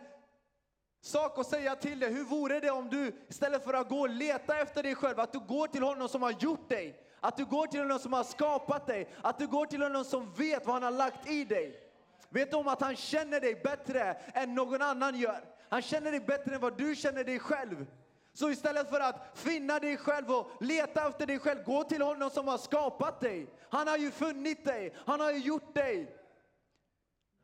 sak 1.01 1.39
att 1.39 1.47
säga 1.47 1.77
till 1.77 1.99
dig. 1.99 2.13
Hur 2.13 2.25
vore 2.25 2.61
det 2.61 2.71
om 2.71 2.89
du 2.89 3.13
istället 3.29 3.65
för 3.65 3.75
att 3.75 3.89
gå 3.89 4.01
och 4.01 4.09
leta 4.09 4.59
efter 4.59 4.83
dig 4.83 4.95
själv, 4.95 5.21
att 5.21 5.33
du 5.33 5.39
går 5.41 5.67
till 5.67 5.83
honom 5.83 6.09
som 6.09 6.23
har 6.23 6.31
gjort 6.31 6.69
dig. 6.69 7.05
Att 7.21 7.37
du 7.37 7.45
går 7.45 7.67
till 7.67 7.81
honom 7.81 7.99
som 7.99 8.13
har 8.13 8.25
skapat 8.25 8.87
dig. 8.87 9.09
Att 9.23 9.39
du 9.39 9.47
går 9.47 9.67
till 9.67 9.83
honom 9.83 10.05
som 10.05 10.33
vet 10.33 10.67
vad 10.67 10.75
han 10.75 10.83
har 10.83 10.91
lagt 10.91 11.29
i 11.29 11.45
dig. 11.45 11.81
Vet 12.29 12.51
du 12.51 12.57
om 12.57 12.69
att 12.69 12.81
han 12.81 12.97
känner 12.97 13.41
dig 13.41 13.55
bättre 13.55 14.17
än 14.35 14.55
någon 14.55 14.83
annan 14.83 15.19
gör? 15.19 15.45
Han 15.69 15.83
känner 15.83 16.11
dig 16.11 16.21
bättre 16.21 16.55
än 16.55 16.61
vad 16.61 16.79
du 16.79 16.97
känner 16.97 17.25
dig 17.25 17.39
själv. 17.39 17.87
Så 18.33 18.51
istället 18.51 18.91
för 18.91 19.01
att 19.01 19.31
finna 19.35 19.79
dig 19.79 19.97
själv 19.97 20.31
och 20.31 20.51
leta 20.61 21.09
efter 21.09 21.27
dig 21.27 21.39
själv, 21.39 21.65
gå 21.65 21.85
till 21.85 22.03
honom 22.03 22.31
som 22.31 22.49
har 22.49 22.59
skapat 22.59 23.21
dig. 23.21 23.47
Han 23.71 23.89
har 23.89 23.97
ju 23.97 24.11
funnit 24.11 24.65
dig, 24.65 24.95
han 25.07 25.21
har 25.21 25.33
ju 25.33 25.39
gjort 25.39 25.75
dig. 25.75 26.17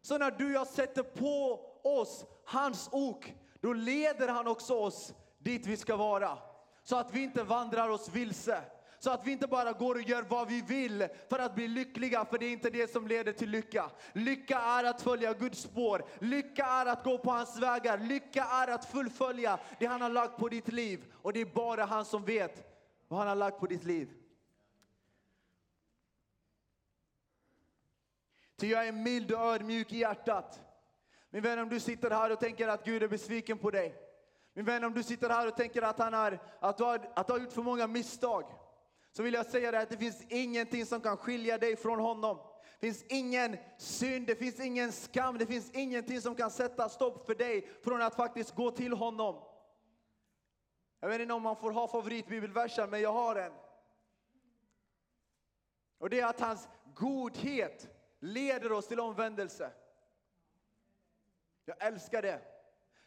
Så 0.02 0.18
när 0.18 0.30
du 0.30 0.46
och 0.46 0.52
jag 0.52 0.66
sätter 0.66 1.02
på 1.02 1.60
oss 1.82 2.24
hans 2.44 2.88
ok, 2.92 3.34
då 3.64 3.72
leder 3.72 4.28
han 4.28 4.46
också 4.46 4.74
oss 4.74 5.14
dit 5.38 5.66
vi 5.66 5.76
ska 5.76 5.96
vara. 5.96 6.38
Så 6.82 6.96
att 6.96 7.14
vi 7.14 7.22
inte 7.22 7.42
vandrar 7.42 7.88
oss 7.88 8.08
vilse. 8.08 8.64
Så 8.98 9.10
att 9.10 9.26
vi 9.26 9.32
inte 9.32 9.46
bara 9.46 9.72
går 9.72 9.94
och 9.94 10.02
gör 10.02 10.22
vad 10.22 10.48
vi 10.48 10.60
vill 10.62 11.08
för 11.28 11.38
att 11.38 11.54
bli 11.54 11.68
lyckliga, 11.68 12.24
för 12.24 12.38
det 12.38 12.46
är 12.46 12.52
inte 12.52 12.70
det 12.70 12.92
som 12.92 13.06
leder 13.08 13.32
till 13.32 13.50
lycka. 13.50 13.90
Lycka 14.12 14.58
är 14.58 14.84
att 14.84 15.02
följa 15.02 15.32
Guds 15.32 15.62
spår. 15.62 16.04
Lycka 16.18 16.64
är 16.64 16.86
att 16.86 17.04
gå 17.04 17.18
på 17.18 17.30
hans 17.30 17.58
vägar. 17.58 17.98
Lycka 17.98 18.44
är 18.44 18.68
att 18.68 18.84
fullfölja 18.84 19.58
det 19.78 19.86
han 19.86 20.00
har 20.00 20.10
lagt 20.10 20.36
på 20.36 20.48
ditt 20.48 20.68
liv. 20.68 21.12
Och 21.22 21.32
det 21.32 21.40
är 21.40 21.54
bara 21.54 21.84
han 21.84 22.04
som 22.04 22.24
vet 22.24 22.82
vad 23.08 23.18
han 23.18 23.28
har 23.28 23.36
lagt 23.36 23.60
på 23.60 23.66
ditt 23.66 23.84
liv. 23.84 24.10
Ty 28.56 28.66
jag 28.66 28.88
är 28.88 28.92
mild 28.92 29.32
och 29.32 29.40
ödmjuk 29.40 29.92
i 29.92 29.98
hjärtat. 29.98 30.63
Min 31.34 31.42
vän, 31.42 31.58
om 31.58 31.68
du 31.68 31.80
sitter 31.80 32.10
här 32.10 32.32
och 32.32 32.40
tänker 32.40 32.68
att 32.68 32.84
Gud 32.84 33.02
är 33.02 33.08
besviken 33.08 33.58
på 33.58 33.70
dig. 33.70 33.94
Min 34.52 34.64
vän, 34.64 34.84
om 34.84 34.94
du 34.94 35.02
sitter 35.02 35.28
här 35.28 35.48
och 35.48 35.56
tänker 35.56 35.82
att, 35.82 35.98
han 35.98 36.14
är, 36.14 36.38
att, 36.60 36.78
du 36.78 36.84
har, 36.84 37.10
att 37.14 37.26
du 37.26 37.32
har 37.32 37.40
gjort 37.40 37.52
för 37.52 37.62
många 37.62 37.86
misstag. 37.86 38.44
Så 39.12 39.22
vill 39.22 39.34
jag 39.34 39.46
säga 39.46 39.70
dig 39.70 39.82
att 39.82 39.88
det 39.88 39.96
finns 39.96 40.22
ingenting 40.28 40.86
som 40.86 41.00
kan 41.00 41.16
skilja 41.16 41.58
dig 41.58 41.76
från 41.76 41.98
honom. 41.98 42.38
Det 42.80 42.86
finns 42.86 43.04
ingen 43.08 43.56
synd, 43.78 44.26
det 44.26 44.36
finns 44.36 44.60
ingen 44.60 44.92
skam, 44.92 45.38
det 45.38 45.46
finns 45.46 45.70
ingenting 45.70 46.20
som 46.20 46.34
kan 46.34 46.50
sätta 46.50 46.88
stopp 46.88 47.26
för 47.26 47.34
dig 47.34 47.68
från 47.84 48.02
att 48.02 48.14
faktiskt 48.14 48.54
gå 48.54 48.70
till 48.70 48.92
honom. 48.92 49.42
Jag 51.00 51.08
vet 51.08 51.20
inte 51.20 51.34
om 51.34 51.42
man 51.42 51.56
får 51.56 51.70
ha 51.70 51.88
favoritbibelversen, 51.88 52.90
men 52.90 53.00
jag 53.00 53.12
har 53.12 53.36
en. 53.36 53.52
Och 55.98 56.10
det 56.10 56.20
är 56.20 56.26
att 56.26 56.40
hans 56.40 56.68
godhet 56.94 57.88
leder 58.20 58.72
oss 58.72 58.88
till 58.88 59.00
omvändelse. 59.00 59.72
Jag 61.64 61.76
älskar 61.86 62.22
det. 62.22 62.40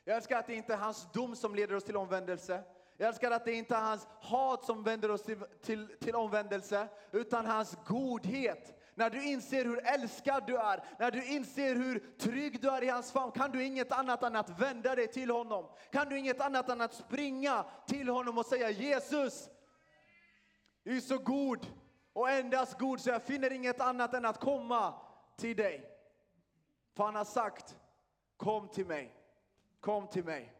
Jag 0.04 0.15
älskar 0.15 0.39
att 0.39 0.48
det 0.48 0.56
inte 0.56 0.74
är 0.74 0.78
hans 0.78 1.12
dom 1.12 1.36
som 1.36 1.56
leder 1.56 1.76
oss 1.76 1.84
till 1.84 1.98
omvändelse. 1.98 2.63
Jag 2.98 3.08
älskar 3.08 3.32
att 3.32 3.46
det 3.46 3.54
inte 3.54 3.76
är 3.76 3.82
hans 3.82 4.08
hat 4.22 4.65
som 4.65 4.84
vänder 4.84 5.12
oss 5.12 5.24
till, 5.24 5.43
till, 5.62 5.98
till 6.00 6.15
omvändelse, 6.15 6.88
utan 7.12 7.46
hans 7.46 7.78
godhet. 7.86 8.74
När 8.96 9.10
du 9.10 9.24
inser 9.24 9.65
hur 9.65 9.88
älskad 9.88 10.43
du 10.48 10.58
är, 10.58 10.84
när 11.00 11.12
du 11.12 11.26
inser 11.26 11.76
hur 11.76 12.17
trygg 12.17 12.62
du 12.62 12.70
är 12.70 12.84
i 12.84 12.88
hans 12.89 13.12
famn, 13.12 13.32
kan 13.32 13.52
du 13.52 13.63
inget 13.63 13.91
annat 13.91 14.24
än 14.24 14.36
att 14.36 14.62
vända 14.62 14.96
dig 14.96 15.08
till 15.08 15.32
honom. 15.32 15.70
Kan 15.91 16.10
du 16.10 16.17
inget 16.17 16.41
annat 16.41 16.70
än 16.70 16.82
att 16.82 16.93
springa 16.93 17.65
till 17.88 18.10
honom 18.10 18.38
och 18.38 18.46
säga 18.46 18.70
Jesus, 18.70 19.50
du 20.84 20.98
är 20.98 21.02
så 21.02 21.17
god 21.17 21.67
och 22.13 22.30
endast 22.30 22.80
god 22.80 23.02
så 23.02 23.10
jag 23.10 23.24
finner 23.24 23.54
inget 23.54 23.82
annat 23.82 24.13
än 24.13 24.26
att 24.26 24.39
komma 24.39 24.93
till 25.38 25.56
dig. 25.56 25.91
För 26.96 27.04
han 27.04 27.15
har 27.15 27.26
sagt, 27.26 27.76
kom 28.38 28.67
till 28.67 28.86
mig, 28.86 29.15
kom 29.80 30.08
till 30.08 30.23
mig. 30.23 30.54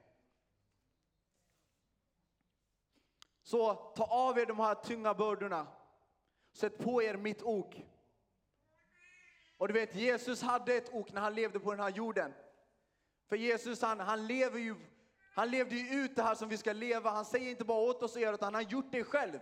Så 3.44 3.74
ta 3.74 4.04
av 4.04 4.40
er 4.40 4.46
de 4.46 4.60
här 4.60 4.76
tunga 4.76 5.14
bördorna. 5.14 5.68
Sätt 6.52 6.78
på 6.78 7.04
er 7.04 7.18
mitt 7.18 7.44
ok. 7.44 7.86
Och 9.58 9.68
du 9.68 9.74
vet, 9.74 9.96
Jesus 9.96 10.42
hade 10.42 10.74
ett 10.74 10.94
ok 10.94 11.14
när 11.14 11.22
han 11.22 11.36
levde 11.36 11.60
på 11.60 11.72
den 11.72 11.80
här 11.80 11.90
jorden. 11.90 12.34
För 13.30 13.36
Jesus, 13.36 13.82
han, 13.82 14.00
han, 14.00 14.28
lever 14.28 14.60
ju, 14.60 14.76
han 15.36 15.52
levde 15.52 15.76
ju 15.76 16.04
ut 16.04 16.16
det 16.16 16.24
här 16.24 16.36
som 16.36 16.50
vi 16.50 16.58
ska 16.58 16.74
leva. 16.74 17.10
Han 17.10 17.26
säger 17.26 17.50
inte 17.50 17.66
bara 17.66 17.90
åt 17.90 18.04
oss 18.04 18.16
att 18.16 18.22
göra 18.22 18.36
utan 18.36 18.54
han 18.54 18.64
har 18.64 18.72
gjort 18.72 18.92
det 18.92 19.04
själv. 19.04 19.40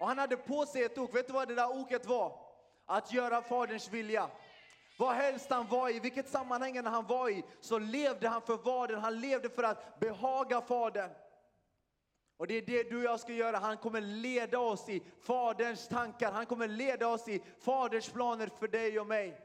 Och 0.00 0.06
han 0.06 0.18
hade 0.18 0.36
på 0.36 0.66
sig 0.66 0.82
ett 0.82 0.98
ok. 0.98 1.14
Vet 1.14 1.26
du 1.26 1.32
vad 1.32 1.48
det 1.48 1.54
där 1.54 1.80
oket 1.80 2.06
var? 2.06 2.38
Att 2.86 3.12
göra 3.12 3.42
Faderns 3.42 3.90
vilja. 3.90 4.30
Vad 4.96 5.14
helst 5.14 5.50
han 5.50 5.68
var 5.68 5.90
i, 5.90 6.00
vilket 6.00 6.28
sammanhang 6.28 6.84
han 6.86 7.06
var 7.06 7.28
i, 7.28 7.44
så 7.60 7.78
levde 7.78 8.28
han 8.28 8.42
för 8.42 8.56
Fadern. 8.56 9.00
Han 9.00 9.20
levde 9.20 9.48
för 9.48 9.62
att 9.62 10.00
behaga 10.00 10.60
Fadern. 10.60 11.10
Och 12.36 12.46
det 12.46 12.54
är 12.54 12.62
det 12.62 12.90
du 12.90 12.96
och 12.96 13.04
jag 13.04 13.20
ska 13.20 13.32
göra. 13.32 13.58
Han 13.58 13.76
kommer 13.76 14.00
leda 14.00 14.58
oss 14.58 14.88
i 14.88 15.02
Faderns 15.20 15.88
tankar. 15.88 16.32
Han 16.32 16.46
kommer 16.46 16.68
leda 16.68 17.08
oss 17.08 17.28
i 17.28 17.42
Faderns 17.58 18.08
planer 18.08 18.46
för 18.46 18.68
dig 18.68 19.00
och 19.00 19.06
mig. 19.06 19.40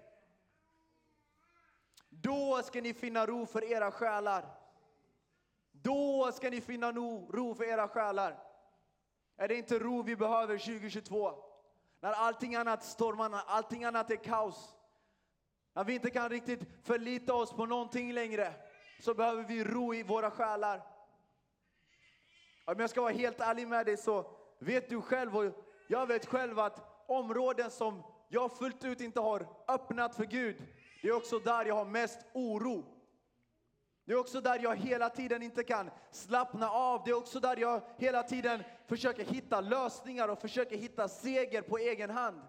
Då 2.09 2.62
ska 2.63 2.81
ni 2.81 2.93
finna 2.93 3.25
ro 3.25 3.45
för 3.45 3.63
era 3.63 3.91
själar. 3.91 4.45
Då 5.71 6.31
ska 6.31 6.49
ni 6.49 6.62
finna 6.62 6.91
ro 6.91 7.55
för 7.55 7.63
era 7.63 7.88
själar. 7.88 8.39
Är 9.38 9.47
det 9.47 9.55
inte 9.55 9.79
ro 9.79 10.01
vi 10.01 10.15
behöver 10.15 10.57
2022? 10.57 11.33
När 11.99 12.12
allting 12.12 12.55
annat 12.55 12.83
stormar, 12.83 13.29
när 13.29 13.43
allting 13.47 13.83
annat 13.83 14.12
är 14.12 14.15
kaos. 14.15 14.75
När 15.73 15.84
vi 15.84 15.93
inte 15.93 16.10
kan 16.10 16.29
riktigt 16.29 16.60
förlita 16.84 17.34
oss 17.34 17.53
på 17.53 17.65
någonting 17.65 18.13
längre, 18.13 18.53
så 18.99 19.13
behöver 19.13 19.43
vi 19.43 19.63
ro 19.63 19.93
i 19.93 20.03
våra 20.03 20.32
själar. 20.32 20.82
Om 22.65 22.79
jag 22.79 22.89
ska 22.89 23.01
vara 23.01 23.13
helt 23.13 23.39
ärlig 23.39 23.67
med 23.67 23.86
dig 23.86 23.97
så 23.97 24.32
vet 24.60 24.89
du 24.89 25.01
själv 25.01 25.38
och 25.38 25.65
jag 25.88 26.08
vet 26.08 26.25
själv 26.25 26.60
att 26.60 27.05
områden 27.08 27.71
som 27.71 28.03
jag 28.29 28.58
fullt 28.58 28.84
ut 28.84 29.01
inte 29.01 29.19
har 29.19 29.47
öppnat 29.67 30.15
för 30.15 30.25
Gud, 30.25 30.62
det 31.01 31.08
är 31.08 31.15
också 31.15 31.39
där 31.39 31.65
jag 31.65 31.75
har 31.75 31.86
mest 31.86 32.19
oro. 32.34 32.86
Det 34.05 34.13
är 34.13 34.19
också 34.19 34.41
där 34.41 34.60
jag 34.60 34.75
hela 34.75 35.10
tiden 35.10 35.43
inte 35.43 35.63
kan 35.63 35.89
slappna 36.12 36.69
av. 36.69 37.01
Det 37.05 37.12
är 37.12 37.17
också 37.17 37.39
där 37.39 37.58
jag 37.58 37.82
hela 37.97 38.23
tiden 38.23 38.63
försöker 38.88 39.25
hitta 39.25 39.62
lösningar 39.62 40.27
och 40.27 40.41
försöker 40.41 40.77
hitta 40.77 41.08
seger 41.08 41.62
på 41.62 41.77
egen 41.77 42.10
hand. 42.10 42.41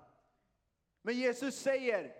Men 1.02 1.14
Jesus 1.14 1.54
säger, 1.54 2.19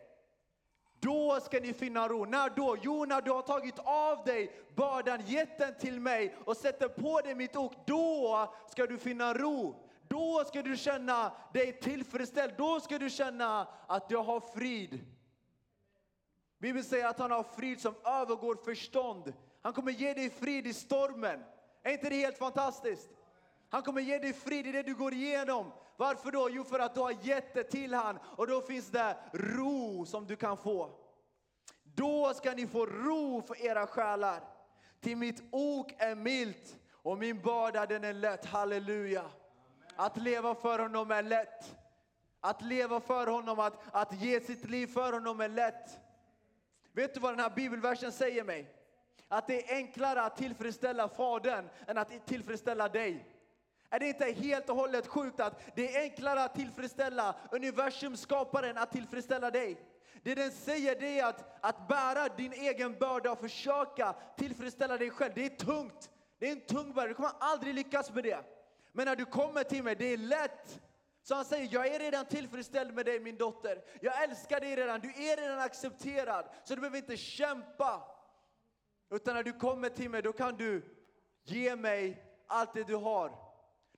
då 1.01 1.41
ska 1.41 1.61
ni 1.61 1.73
finna 1.73 2.09
ro. 2.09 2.25
När 2.25 2.51
då? 2.51 2.77
Jo, 2.83 3.05
när 3.05 3.21
du 3.21 3.31
har 3.31 3.43
tagit 3.43 3.79
av 3.79 4.25
dig 4.25 4.53
bördan, 4.75 5.21
gett 5.27 5.59
den 5.59 5.75
till 5.79 6.01
mig 6.01 6.37
och 6.45 6.57
sätter 6.57 6.89
på 6.89 7.21
dig 7.21 7.35
mitt 7.35 7.57
ok. 7.57 7.73
Då 7.87 8.55
ska 8.71 8.87
du 8.87 8.99
finna 8.99 9.35
ro. 9.35 9.75
Då 10.09 10.45
ska 10.47 10.63
du 10.63 10.77
känna 10.77 11.33
dig 11.53 11.73
tillfredsställd. 11.73 12.55
Då 12.59 12.81
ska 12.81 12.99
du 12.99 13.11
känna 13.11 13.69
att 13.87 14.09
du 14.09 14.17
har 14.17 14.41
frid. 14.41 15.01
Bibeln 16.59 16.85
säger 16.85 17.07
att 17.07 17.19
han 17.19 17.31
har 17.31 17.43
frid 17.43 17.81
som 17.81 17.95
övergår 18.05 18.55
förstånd. 18.65 19.33
Han 19.63 19.73
kommer 19.73 19.93
ge 19.93 20.15
dig 20.15 20.31
frid 20.31 20.67
i 20.67 20.75
stormen. 20.75 21.45
Är 21.83 21.93
inte 21.93 22.09
det 22.09 22.17
helt 22.17 22.39
fantastiskt? 22.39 23.09
Han 23.71 23.83
kommer 23.83 24.01
ge 24.01 24.19
dig 24.19 24.33
frid 24.33 24.67
i 24.67 24.73
det 24.73 24.83
du 24.83 24.95
går 24.95 25.15
igenom. 25.15 25.73
Varför 25.97 26.33
då? 26.33 26.49
Jo, 26.51 26.65
för 26.65 26.79
att 26.79 26.95
du 26.95 27.01
har 27.01 27.17
gett 27.23 27.55
det 27.55 27.65
till 27.65 27.95
han 27.95 28.19
och 28.37 28.47
då 28.47 28.61
finns 28.61 28.89
det 28.89 29.17
ro 29.33 30.07
som 30.07 30.27
du 30.27 30.37
kan 30.37 30.57
få. 30.57 30.91
Då 31.83 32.35
ska 32.35 32.53
ni 32.53 32.67
få 32.67 32.87
ro 32.87 33.43
för 33.43 33.65
era 33.65 33.87
själar. 33.87 34.41
Till 35.01 35.17
mitt 35.17 35.43
ok 35.51 35.95
är 35.99 36.15
milt 36.15 36.77
och 36.91 37.19
min 37.19 37.43
börda 37.43 37.87
den 37.87 38.05
är 38.05 38.13
lätt. 38.13 38.45
Halleluja. 38.45 39.25
Att 39.97 40.17
leva 40.17 40.55
för 40.55 40.79
honom 40.79 41.11
är 41.11 41.23
lätt. 41.23 41.77
Att 42.41 42.63
leva 42.63 43.01
för 43.01 43.27
honom, 43.27 43.61
att, 43.61 43.79
att 43.93 44.21
ge 44.21 44.41
sitt 44.41 44.71
liv 44.71 44.87
för 44.87 45.13
honom 45.13 45.41
är 45.41 45.49
lätt. 45.49 46.01
Vet 46.93 47.15
du 47.15 47.21
vad 47.21 47.33
den 47.33 47.41
här 47.41 47.51
bibelversen 47.51 48.13
säger 48.13 48.45
mig? 48.45 48.75
Att 49.29 49.47
det 49.47 49.71
är 49.71 49.77
enklare 49.77 50.23
att 50.23 50.37
tillfredsställa 50.37 51.09
Fadern 51.09 51.69
än 51.87 51.99
att 51.99 52.27
tillfredsställa 52.27 52.89
dig. 52.89 53.30
Är 53.91 53.99
det 53.99 54.09
inte 54.09 54.25
helt 54.25 54.71
och 54.71 54.77
hållet 54.77 55.07
sjukt 55.07 55.41
att 55.41 55.61
det 55.75 55.97
är 55.97 56.03
enklare 56.03 56.45
att 56.45 56.55
tillfredsställa 56.55 57.35
universums 57.53 58.21
skaparen 58.21 58.79
att 58.79 58.93
tillfredsställa 58.93 59.51
dig? 59.51 59.81
Det 60.23 60.35
den 60.35 60.51
säger 60.51 61.01
det 61.01 61.19
är 61.19 61.27
att, 61.27 61.59
att 61.61 61.89
bära 61.89 62.29
din 62.29 62.53
egen 62.53 62.99
börda 62.99 63.33
och 63.33 63.41
försöka 63.41 64.15
tillfredsställa 64.37 64.97
dig 64.97 65.11
själv, 65.11 65.33
det 65.35 65.45
är 65.45 65.57
tungt. 65.57 66.11
Det 66.39 66.49
är 66.49 66.53
en 66.53 66.61
tung 66.61 66.93
börda, 66.93 67.09
du 67.09 67.15
kommer 67.15 67.33
aldrig 67.39 67.75
lyckas 67.75 68.11
med 68.11 68.25
det. 68.25 68.45
Men 68.93 69.07
när 69.07 69.17
du 69.17 69.25
kommer 69.25 69.65
till 69.65 69.83
mig, 69.83 69.97
det 69.97 70.05
är 70.05 70.17
lätt. 70.17 70.81
Så 71.23 71.35
han 71.35 71.45
säger, 71.45 71.69
jag 71.73 71.87
är 71.87 71.99
redan 71.99 72.25
tillfredsställd 72.25 72.95
med 72.95 73.07
dig 73.07 73.21
min 73.21 73.37
dotter. 73.37 73.83
Jag 74.01 74.23
älskar 74.23 74.61
dig 74.61 74.77
redan, 74.77 75.01
du 75.01 75.09
är 75.09 75.37
redan 75.37 75.59
accepterad. 75.59 76.45
Så 76.65 76.75
du 76.75 76.81
behöver 76.81 76.99
inte 76.99 77.17
kämpa. 77.17 78.03
Utan 79.11 79.35
när 79.35 79.43
du 79.43 79.53
kommer 79.53 79.89
till 79.89 80.11
mig, 80.11 80.23
då 80.23 80.33
kan 80.33 80.57
du 80.57 80.83
ge 81.45 81.77
mig 81.77 82.25
allt 82.47 82.75
det 82.75 82.85
du 82.85 82.97
har. 82.97 83.50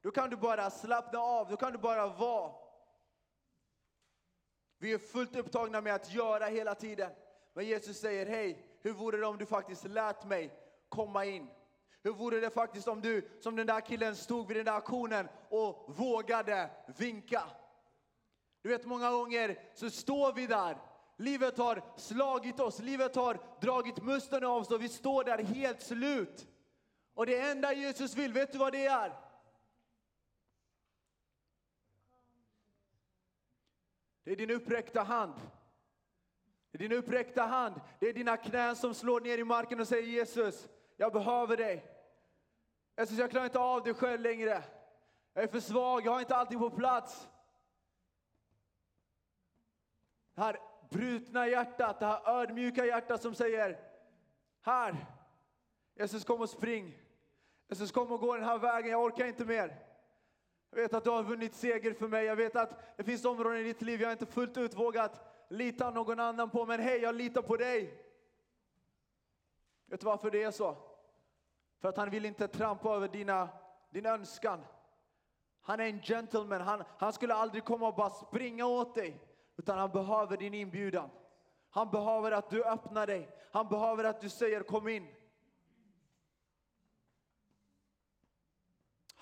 Då 0.02 0.10
kan 0.10 0.30
du 0.30 0.36
bara 0.36 0.70
slappna 0.70 1.18
av, 1.18 1.48
då 1.48 1.56
kan 1.56 1.72
du 1.72 1.78
bara 1.78 2.06
vara. 2.06 2.52
Vi 4.78 4.92
är 4.92 4.98
fullt 4.98 5.36
upptagna 5.36 5.80
med 5.80 5.94
att 5.94 6.14
göra 6.14 6.46
hela 6.46 6.74
tiden. 6.74 7.10
Men 7.54 7.66
Jesus 7.66 8.00
säger, 8.00 8.26
hej, 8.26 8.78
hur 8.80 8.92
vore 8.92 9.16
det 9.16 9.26
om 9.26 9.38
du 9.38 9.46
faktiskt 9.46 9.84
lät 9.84 10.24
mig 10.24 10.52
komma 10.88 11.24
in? 11.24 11.50
Hur 12.02 12.12
vore 12.12 12.40
det 12.40 12.50
faktiskt 12.50 12.88
om 12.88 13.00
du, 13.00 13.28
som 13.40 13.56
den 13.56 13.66
där 13.66 13.80
killen, 13.80 14.16
stod 14.16 14.48
vid 14.48 14.56
den 14.56 14.64
där 14.64 14.72
auktionen 14.72 15.28
och 15.48 15.84
vågade 15.96 16.70
vinka? 16.98 17.42
Du 18.62 18.68
vet, 18.68 18.84
många 18.84 19.10
gånger 19.10 19.58
så 19.74 19.90
står 19.90 20.32
vi 20.32 20.46
där. 20.46 20.76
Livet 21.16 21.58
har 21.58 21.82
slagit 21.96 22.60
oss, 22.60 22.78
livet 22.78 23.16
har 23.16 23.38
dragit 23.60 24.02
musten 24.02 24.44
av 24.44 24.56
oss 24.56 24.70
och 24.70 24.82
vi 24.82 24.88
står 24.88 25.24
där 25.24 25.38
helt 25.38 25.82
slut. 25.82 26.46
Och 27.14 27.26
det 27.26 27.40
enda 27.40 27.72
Jesus 27.72 28.16
vill, 28.16 28.32
vet 28.32 28.52
du 28.52 28.58
vad 28.58 28.72
det 28.72 28.86
är? 28.86 29.21
Det 34.24 34.32
är 34.32 34.36
din 34.36 34.50
uppräckta 34.50 35.02
hand. 35.02 35.34
Det 36.70 36.76
är 36.84 36.88
din 36.88 36.98
uppräckta 36.98 37.42
hand. 37.42 37.80
Det 37.98 38.08
är 38.08 38.12
dina 38.12 38.36
knän 38.36 38.76
som 38.76 38.94
slår 38.94 39.20
ner 39.20 39.38
i 39.38 39.44
marken 39.44 39.80
och 39.80 39.88
säger 39.88 40.08
Jesus, 40.08 40.68
jag 40.96 41.12
behöver 41.12 41.56
dig. 41.56 41.86
Jesus, 42.96 43.18
jag 43.18 43.30
klarar 43.30 43.44
inte 43.44 43.58
av 43.58 43.82
det 43.82 43.94
själv 43.94 44.20
längre. 44.20 44.64
Jag 45.34 45.44
är 45.44 45.48
för 45.48 45.60
svag, 45.60 46.06
jag 46.06 46.12
har 46.12 46.20
inte 46.20 46.36
allting 46.36 46.58
på 46.58 46.70
plats. 46.70 47.28
Det 50.34 50.40
här 50.40 50.60
brutna 50.90 51.48
hjärtat, 51.48 52.00
det 52.00 52.06
här 52.06 52.40
ödmjuka 52.40 52.86
hjärtat 52.86 53.22
som 53.22 53.34
säger 53.34 53.78
Här, 54.60 55.06
Jesus 55.94 56.24
kom 56.24 56.40
och 56.40 56.50
spring. 56.50 56.98
Jesus 57.68 57.92
kom 57.92 58.12
och 58.12 58.20
gå 58.20 58.34
den 58.34 58.44
här 58.44 58.58
vägen, 58.58 58.90
jag 58.90 59.04
orkar 59.04 59.26
inte 59.26 59.44
mer. 59.44 59.91
Jag 60.74 60.82
vet 60.82 60.94
att 60.94 61.04
du 61.04 61.10
har 61.10 61.22
vunnit 61.22 61.54
seger 61.54 61.94
för 61.94 62.08
mig. 62.08 62.24
Jag 62.24 62.36
vet 62.36 62.56
att 62.56 62.96
det 62.96 63.04
finns 63.04 63.24
områden 63.24 63.60
i 63.60 63.62
ditt 63.62 63.82
liv 63.82 64.00
jag 64.00 64.12
inte 64.12 64.26
fullt 64.26 64.56
ut 64.56 64.74
vågat 64.74 65.20
lita 65.48 65.90
någon 65.90 66.20
annan 66.20 66.50
på. 66.50 66.66
Men 66.66 66.80
hej, 66.80 67.00
jag 67.00 67.14
litar 67.14 67.42
på 67.42 67.56
dig. 67.56 68.04
Vet 69.86 70.00
du 70.00 70.06
varför 70.06 70.30
det 70.30 70.42
är 70.42 70.50
så? 70.50 70.76
För 71.80 71.88
att 71.88 71.96
han 71.96 72.10
vill 72.10 72.24
inte 72.24 72.48
trampa 72.48 72.94
över 72.94 73.08
dina, 73.08 73.48
din 73.90 74.06
önskan. 74.06 74.60
Han 75.60 75.80
är 75.80 75.84
en 75.84 76.02
gentleman. 76.02 76.60
Han, 76.60 76.84
han 76.98 77.12
skulle 77.12 77.34
aldrig 77.34 77.64
komma 77.64 77.88
och 77.88 77.94
bara 77.94 78.10
springa 78.10 78.66
åt 78.66 78.94
dig. 78.94 79.20
Utan 79.56 79.78
han 79.78 79.90
behöver 79.90 80.36
din 80.36 80.54
inbjudan. 80.54 81.10
Han 81.70 81.90
behöver 81.90 82.32
att 82.32 82.50
du 82.50 82.64
öppnar 82.64 83.06
dig. 83.06 83.28
Han 83.52 83.68
behöver 83.68 84.04
att 84.04 84.20
du 84.20 84.28
säger 84.28 84.62
kom 84.62 84.88
in. 84.88 85.08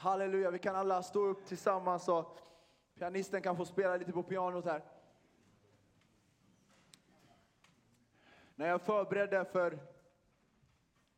Halleluja, 0.01 0.51
vi 0.51 0.59
kan 0.59 0.77
alla 0.77 1.03
stå 1.03 1.27
upp 1.27 1.47
tillsammans 1.47 2.09
och 2.09 2.39
pianisten 2.95 3.43
kan 3.43 3.57
få 3.57 3.65
spela 3.65 3.97
lite 3.97 4.13
på 4.13 4.23
pianot 4.23 4.65
här. 4.65 4.83
När 8.55 8.69
jag 8.69 8.81
förberedde 8.81 9.45
för 9.45 9.79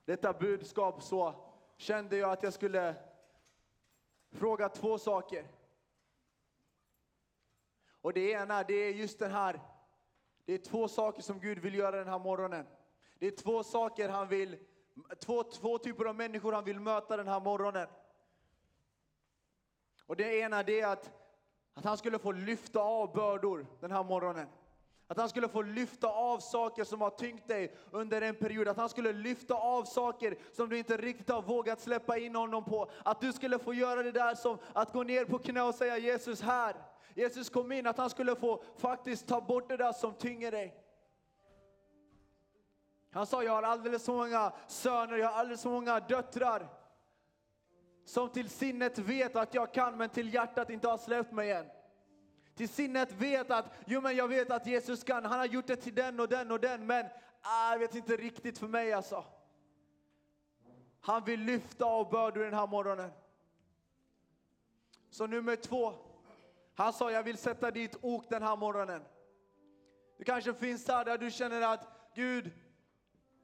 detta 0.04 0.32
budskap 0.32 1.02
så 1.02 1.34
kände 1.76 2.16
jag 2.16 2.30
att 2.30 2.42
jag 2.42 2.52
skulle 2.52 2.94
fråga 4.30 4.68
två 4.68 4.98
saker. 4.98 5.46
Och 8.00 8.12
det 8.12 8.30
ena, 8.30 8.62
det 8.62 8.74
är 8.74 8.92
just 8.92 9.18
den 9.18 9.30
här, 9.30 9.60
det 10.44 10.54
är 10.54 10.58
två 10.58 10.88
saker 10.88 11.22
som 11.22 11.40
Gud 11.40 11.58
vill 11.58 11.74
göra 11.74 11.96
den 11.96 12.08
här 12.08 12.18
morgonen. 12.18 12.66
Det 13.18 13.26
är 13.26 13.36
två 13.36 13.62
saker 13.62 14.08
han 14.08 14.28
vill, 14.28 14.58
två, 15.18 15.42
två 15.42 15.78
typer 15.78 16.04
av 16.04 16.14
människor 16.14 16.52
han 16.52 16.64
vill 16.64 16.80
möta 16.80 17.16
den 17.16 17.28
här 17.28 17.40
morgonen. 17.40 17.88
Och 20.12 20.16
det 20.16 20.38
ena 20.38 20.62
det 20.62 20.80
är 20.80 20.86
att, 20.86 21.10
att 21.74 21.84
han 21.84 21.96
skulle 21.96 22.18
få 22.18 22.32
lyfta 22.32 22.80
av 22.80 23.12
bördor 23.12 23.66
den 23.80 23.90
här 23.90 24.04
morgonen. 24.04 24.48
Att 25.06 25.16
han 25.16 25.28
skulle 25.28 25.48
få 25.48 25.62
lyfta 25.62 26.08
av 26.08 26.38
saker 26.38 26.84
som 26.84 27.00
har 27.00 27.10
tyngt 27.10 27.48
dig 27.48 27.76
under 27.90 28.22
en 28.22 28.34
period. 28.34 28.68
Att 28.68 28.76
han 28.76 28.88
skulle 28.88 29.12
lyfta 29.12 29.54
av 29.54 29.84
saker 29.84 30.36
som 30.52 30.68
du 30.68 30.78
inte 30.78 30.96
riktigt 30.96 31.28
har 31.28 31.42
vågat 31.42 31.80
släppa 31.80 32.18
in 32.18 32.34
honom 32.34 32.64
på. 32.64 32.90
Att 33.04 33.20
du 33.20 33.32
skulle 33.32 33.58
få 33.58 33.74
göra 33.74 34.02
det 34.02 34.12
där 34.12 34.34
som 34.34 34.58
att 34.72 34.92
gå 34.92 35.02
ner 35.02 35.24
på 35.24 35.38
knä 35.38 35.62
och 35.62 35.74
säga 35.74 35.98
Jesus 35.98 36.42
här. 36.42 36.76
Jesus 37.14 37.50
kom 37.50 37.72
in, 37.72 37.86
att 37.86 37.98
han 37.98 38.10
skulle 38.10 38.36
få 38.36 38.62
faktiskt 38.76 39.28
ta 39.28 39.40
bort 39.40 39.68
det 39.68 39.76
där 39.76 39.92
som 39.92 40.14
tynger 40.14 40.50
dig. 40.50 40.74
Han 43.10 43.26
sa, 43.26 43.42
jag 43.42 43.52
har 43.52 43.62
alldeles 43.62 44.04
för 44.04 44.12
många 44.12 44.52
söner, 44.66 45.16
jag 45.16 45.28
har 45.28 45.38
alldeles 45.38 45.62
för 45.62 45.70
många 45.70 46.00
döttrar. 46.00 46.81
Som 48.12 48.28
till 48.28 48.50
sinnet 48.50 48.98
vet 48.98 49.36
att 49.36 49.54
jag 49.54 49.74
kan, 49.74 49.96
men 49.96 50.08
till 50.08 50.34
hjärtat 50.34 50.70
inte 50.70 50.88
har 50.88 50.98
släppt 50.98 51.32
mig 51.32 51.52
än. 51.52 51.66
Till 52.54 52.68
sinnet 52.68 53.12
vet 53.12 53.50
att, 53.50 53.72
jo 53.86 54.00
men 54.00 54.16
jag 54.16 54.28
vet 54.28 54.50
att 54.50 54.66
Jesus 54.66 55.04
kan, 55.04 55.24
han 55.24 55.38
har 55.38 55.46
gjort 55.46 55.66
det 55.66 55.76
till 55.76 55.94
den 55.94 56.20
och 56.20 56.28
den 56.28 56.50
och 56.50 56.60
den, 56.60 56.86
men 56.86 57.06
ah, 57.40 57.72
jag 57.72 57.78
vet 57.78 57.94
inte 57.94 58.16
riktigt 58.16 58.58
för 58.58 58.68
mig 58.68 58.92
alltså. 58.92 59.24
Han 61.00 61.24
vill 61.24 61.40
lyfta 61.40 61.84
av 61.84 62.10
bördor 62.10 62.44
den 62.44 62.54
här 62.54 62.66
morgonen. 62.66 63.10
Så 65.10 65.26
nummer 65.26 65.56
två, 65.56 65.94
han 66.74 66.92
sa 66.92 67.10
jag 67.10 67.22
vill 67.22 67.38
sätta 67.38 67.70
dit 67.70 67.96
ok 68.00 68.30
den 68.30 68.42
här 68.42 68.56
morgonen. 68.56 69.02
Du 70.18 70.24
kanske 70.24 70.54
finns 70.54 70.88
här 70.88 71.04
där 71.04 71.18
du 71.18 71.30
känner 71.30 71.60
att 71.60 72.10
Gud, 72.14 72.50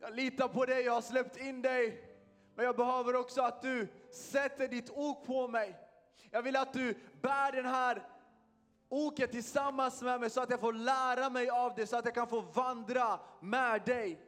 jag 0.00 0.14
litar 0.14 0.48
på 0.48 0.66
dig, 0.66 0.84
jag 0.84 0.92
har 0.92 1.02
släppt 1.02 1.36
in 1.36 1.62
dig. 1.62 2.07
Men 2.58 2.66
jag 2.66 2.76
behöver 2.76 3.16
också 3.16 3.42
att 3.42 3.62
du 3.62 3.88
sätter 4.10 4.68
ditt 4.68 4.90
ok 4.90 5.26
på 5.26 5.48
mig. 5.48 5.78
Jag 6.30 6.42
vill 6.42 6.56
att 6.56 6.72
du 6.72 6.94
bär 7.20 7.52
den 7.52 7.66
här 7.66 8.06
oket 8.88 9.32
tillsammans 9.32 10.02
med 10.02 10.20
mig 10.20 10.30
så 10.30 10.40
att 10.40 10.50
jag 10.50 10.60
får 10.60 10.72
lära 10.72 11.30
mig 11.30 11.50
av 11.50 11.74
det, 11.76 11.86
så 11.86 11.96
att 11.96 12.04
jag 12.04 12.14
kan 12.14 12.26
få 12.28 12.40
vandra 12.40 13.20
med 13.40 13.82
dig. 13.82 14.20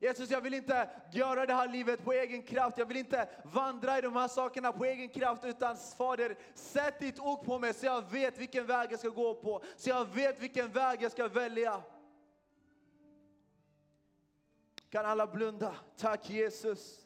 Jesus, 0.00 0.30
jag 0.30 0.40
vill 0.40 0.54
inte 0.54 0.90
göra 1.12 1.46
det 1.46 1.54
här 1.54 1.68
livet 1.68 2.04
på 2.04 2.12
egen 2.12 2.42
kraft. 2.42 2.78
Jag 2.78 2.86
vill 2.86 2.96
inte 2.96 3.28
vandra 3.44 3.98
i 3.98 4.00
de 4.00 4.16
här 4.16 4.28
sakerna 4.28 4.72
på 4.72 4.84
egen 4.84 5.08
kraft. 5.08 5.44
Utan 5.44 5.76
Fader, 5.76 6.36
sätt 6.54 7.00
ditt 7.00 7.20
ok 7.20 7.44
på 7.44 7.58
mig 7.58 7.74
så 7.74 7.86
jag 7.86 8.10
vet 8.10 8.38
vilken 8.38 8.66
väg 8.66 8.92
jag 8.92 8.98
ska 8.98 9.08
gå 9.08 9.34
på. 9.34 9.62
Så 9.76 9.90
jag 9.90 10.04
vet 10.04 10.42
vilken 10.42 10.70
väg 10.70 11.02
jag 11.02 11.12
ska 11.12 11.28
välja. 11.28 11.82
Kan 14.90 15.06
alla 15.06 15.26
blunda? 15.26 15.76
Tack 15.96 16.30
Jesus. 16.30 17.02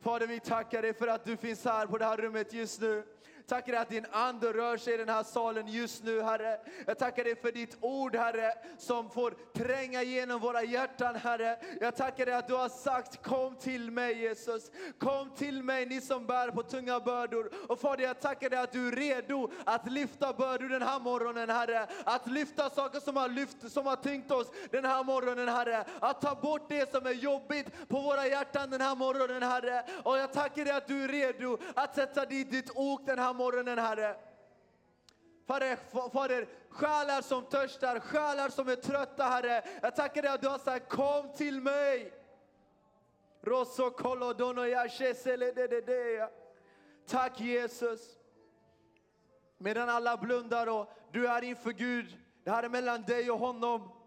Fader, 0.00 0.26
vi 0.26 0.40
tackar 0.40 0.82
dig 0.82 0.94
för 0.94 1.08
att 1.08 1.24
du 1.24 1.36
finns 1.36 1.64
här 1.64 1.86
på 1.86 1.98
det 1.98 2.04
här 2.04 2.16
rummet 2.16 2.52
just 2.52 2.80
nu. 2.80 3.04
Tackar 3.50 3.72
dig 3.72 3.80
att 3.80 3.88
din 3.88 4.06
ande 4.12 4.52
rör 4.52 4.76
sig 4.76 4.94
i 4.94 4.96
den 4.96 5.08
här 5.08 5.22
salen 5.22 5.68
just 5.68 6.04
nu, 6.04 6.22
Herre. 6.22 6.60
Jag 6.86 6.98
tackar 6.98 7.24
dig 7.24 7.36
för 7.36 7.52
ditt 7.52 7.76
ord, 7.80 8.16
Herre, 8.16 8.52
som 8.78 9.10
får 9.10 9.34
tränga 9.54 10.02
igenom 10.02 10.40
våra 10.40 10.62
hjärtan, 10.62 11.16
Herre. 11.16 11.58
Jag 11.80 11.96
tackar 11.96 12.26
dig 12.26 12.34
att 12.34 12.48
du 12.48 12.54
har 12.54 12.68
sagt 12.68 13.22
kom 13.22 13.56
till 13.56 13.90
mig, 13.90 14.18
Jesus. 14.18 14.70
Kom 14.98 15.30
till 15.30 15.62
mig, 15.62 15.86
ni 15.86 16.00
som 16.00 16.26
bär 16.26 16.50
på 16.50 16.62
tunga 16.62 17.00
bördor. 17.00 17.50
Och 17.68 17.80
Fader, 17.80 18.04
jag 18.04 18.20
tackar 18.20 18.50
dig 18.50 18.58
att 18.58 18.72
du 18.72 18.88
är 18.88 18.92
redo 18.92 19.50
att 19.64 19.90
lyfta 19.90 20.32
bördor 20.32 20.68
den 20.68 20.82
här 20.82 21.00
morgonen, 21.00 21.50
Herre. 21.50 21.86
Att 22.04 22.26
lyfta 22.26 22.70
saker 22.70 23.00
som 23.00 23.16
har, 23.16 23.28
lyft, 23.28 23.72
som 23.72 23.86
har 23.86 23.96
tyngt 23.96 24.30
oss 24.30 24.46
den 24.70 24.84
här 24.84 25.04
morgonen, 25.04 25.48
Herre. 25.48 25.84
Att 26.00 26.20
ta 26.20 26.34
bort 26.34 26.68
det 26.68 26.90
som 26.90 27.06
är 27.06 27.12
jobbigt 27.12 27.88
på 27.88 28.00
våra 28.00 28.26
hjärtan 28.26 28.70
den 28.70 28.80
här 28.80 28.94
morgonen, 28.94 29.42
Herre. 29.42 29.84
Och 30.02 30.18
jag 30.18 30.32
tackar 30.32 30.64
dig 30.64 30.74
att 30.74 30.88
du 30.88 31.04
är 31.04 31.08
redo 31.08 31.58
att 31.74 31.94
sätta 31.94 32.26
dit 32.26 32.50
ditt 32.50 32.70
ok 32.74 33.06
den 33.06 33.18
här 33.18 33.32
morgonen, 33.32 33.39
Herre. 33.78 34.16
Fader, 35.46 35.76
fader, 36.10 36.48
själar 36.70 37.22
som 37.22 37.44
törstar, 37.44 38.00
själar 38.00 38.48
som 38.48 38.68
är 38.68 38.76
trötta, 38.76 39.24
Herre. 39.24 39.64
Jag 39.82 39.96
tackar 39.96 40.22
dig 40.22 40.30
att 40.30 40.40
du 40.40 40.48
har 40.48 40.58
sagt 40.58 40.88
kom 40.88 41.32
till 41.32 41.60
mig. 41.60 42.12
Tack 47.06 47.40
Jesus. 47.40 48.00
Medan 49.58 49.88
alla 49.88 50.16
blundar 50.16 50.66
och 50.66 50.92
du 51.12 51.26
är 51.26 51.42
inför 51.42 51.70
Gud, 51.70 52.18
det 52.44 52.50
här 52.50 52.62
är 52.62 52.68
mellan 52.68 53.02
dig 53.02 53.30
och 53.30 53.38
honom 53.38 53.99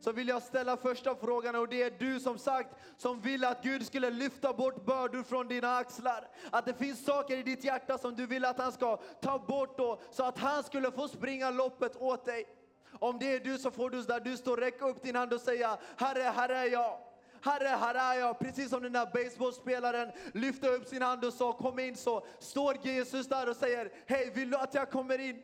så 0.00 0.12
vill 0.12 0.28
jag 0.28 0.42
ställa 0.42 0.76
första 0.76 1.16
frågan 1.16 1.56
och 1.56 1.68
det 1.68 1.82
är 1.82 1.90
du 1.98 2.20
som 2.20 2.38
sagt 2.38 2.74
som 2.96 3.20
vill 3.20 3.44
att 3.44 3.62
Gud 3.62 3.86
skulle 3.86 4.10
lyfta 4.10 4.52
bort 4.52 4.84
bördor 4.84 5.22
från 5.22 5.48
dina 5.48 5.76
axlar. 5.76 6.28
Att 6.50 6.66
det 6.66 6.74
finns 6.74 7.04
saker 7.04 7.36
i 7.36 7.42
ditt 7.42 7.64
hjärta 7.64 7.98
som 7.98 8.14
du 8.14 8.26
vill 8.26 8.44
att 8.44 8.58
han 8.58 8.72
ska 8.72 8.96
ta 8.96 9.38
bort 9.38 9.78
då, 9.78 10.00
så 10.10 10.24
att 10.24 10.38
han 10.38 10.62
skulle 10.62 10.90
få 10.90 11.08
springa 11.08 11.50
loppet 11.50 11.96
åt 11.96 12.24
dig. 12.24 12.46
Om 12.92 13.18
det 13.18 13.34
är 13.34 13.40
du 13.40 13.58
så 13.58 13.70
får 13.70 13.90
du 13.90 14.02
där 14.02 14.20
du 14.20 14.36
står 14.36 14.56
räcka 14.56 14.88
upp 14.88 15.02
din 15.02 15.16
hand 15.16 15.32
och 15.32 15.40
säga 15.40 15.78
Herre, 15.96 16.22
här 16.22 16.48
är 16.48 16.64
jag. 16.64 16.98
Herre, 17.42 17.68
här 17.68 17.94
är 17.94 18.20
jag. 18.20 18.38
Precis 18.38 18.70
som 18.70 18.82
den 18.82 18.92
där 18.92 19.06
baseballspelaren 19.06 20.10
lyfte 20.34 20.68
upp 20.68 20.86
sin 20.86 21.02
hand 21.02 21.24
och 21.24 21.32
sa 21.32 21.52
kom 21.52 21.78
in 21.78 21.96
så 21.96 22.26
står 22.38 22.76
Jesus 22.82 23.28
där 23.28 23.48
och 23.48 23.56
säger 23.56 23.92
Hej, 24.06 24.32
vill 24.34 24.50
du 24.50 24.56
att 24.56 24.74
jag 24.74 24.90
kommer 24.90 25.18
in? 25.18 25.42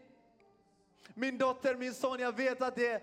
Min 1.15 1.39
dotter, 1.39 1.75
min 1.75 1.95
son, 1.95 2.21
jag 2.21 2.37
vet 2.37 2.63
att 2.63 2.77
det 2.77 3.03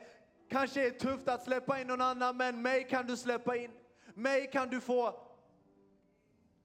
kanske 0.53 0.87
är 0.87 0.91
tufft 0.91 1.29
att 1.29 1.43
släppa 1.43 1.81
in 1.81 1.87
någon 1.87 2.01
annan, 2.01 2.37
men 2.37 2.61
mig 2.61 2.87
kan 2.89 3.05
du 3.07 3.17
släppa 3.17 3.55
in. 3.55 3.71
Mig 4.13 4.49
kan 4.51 4.69
du 4.69 4.81
få 4.81 5.19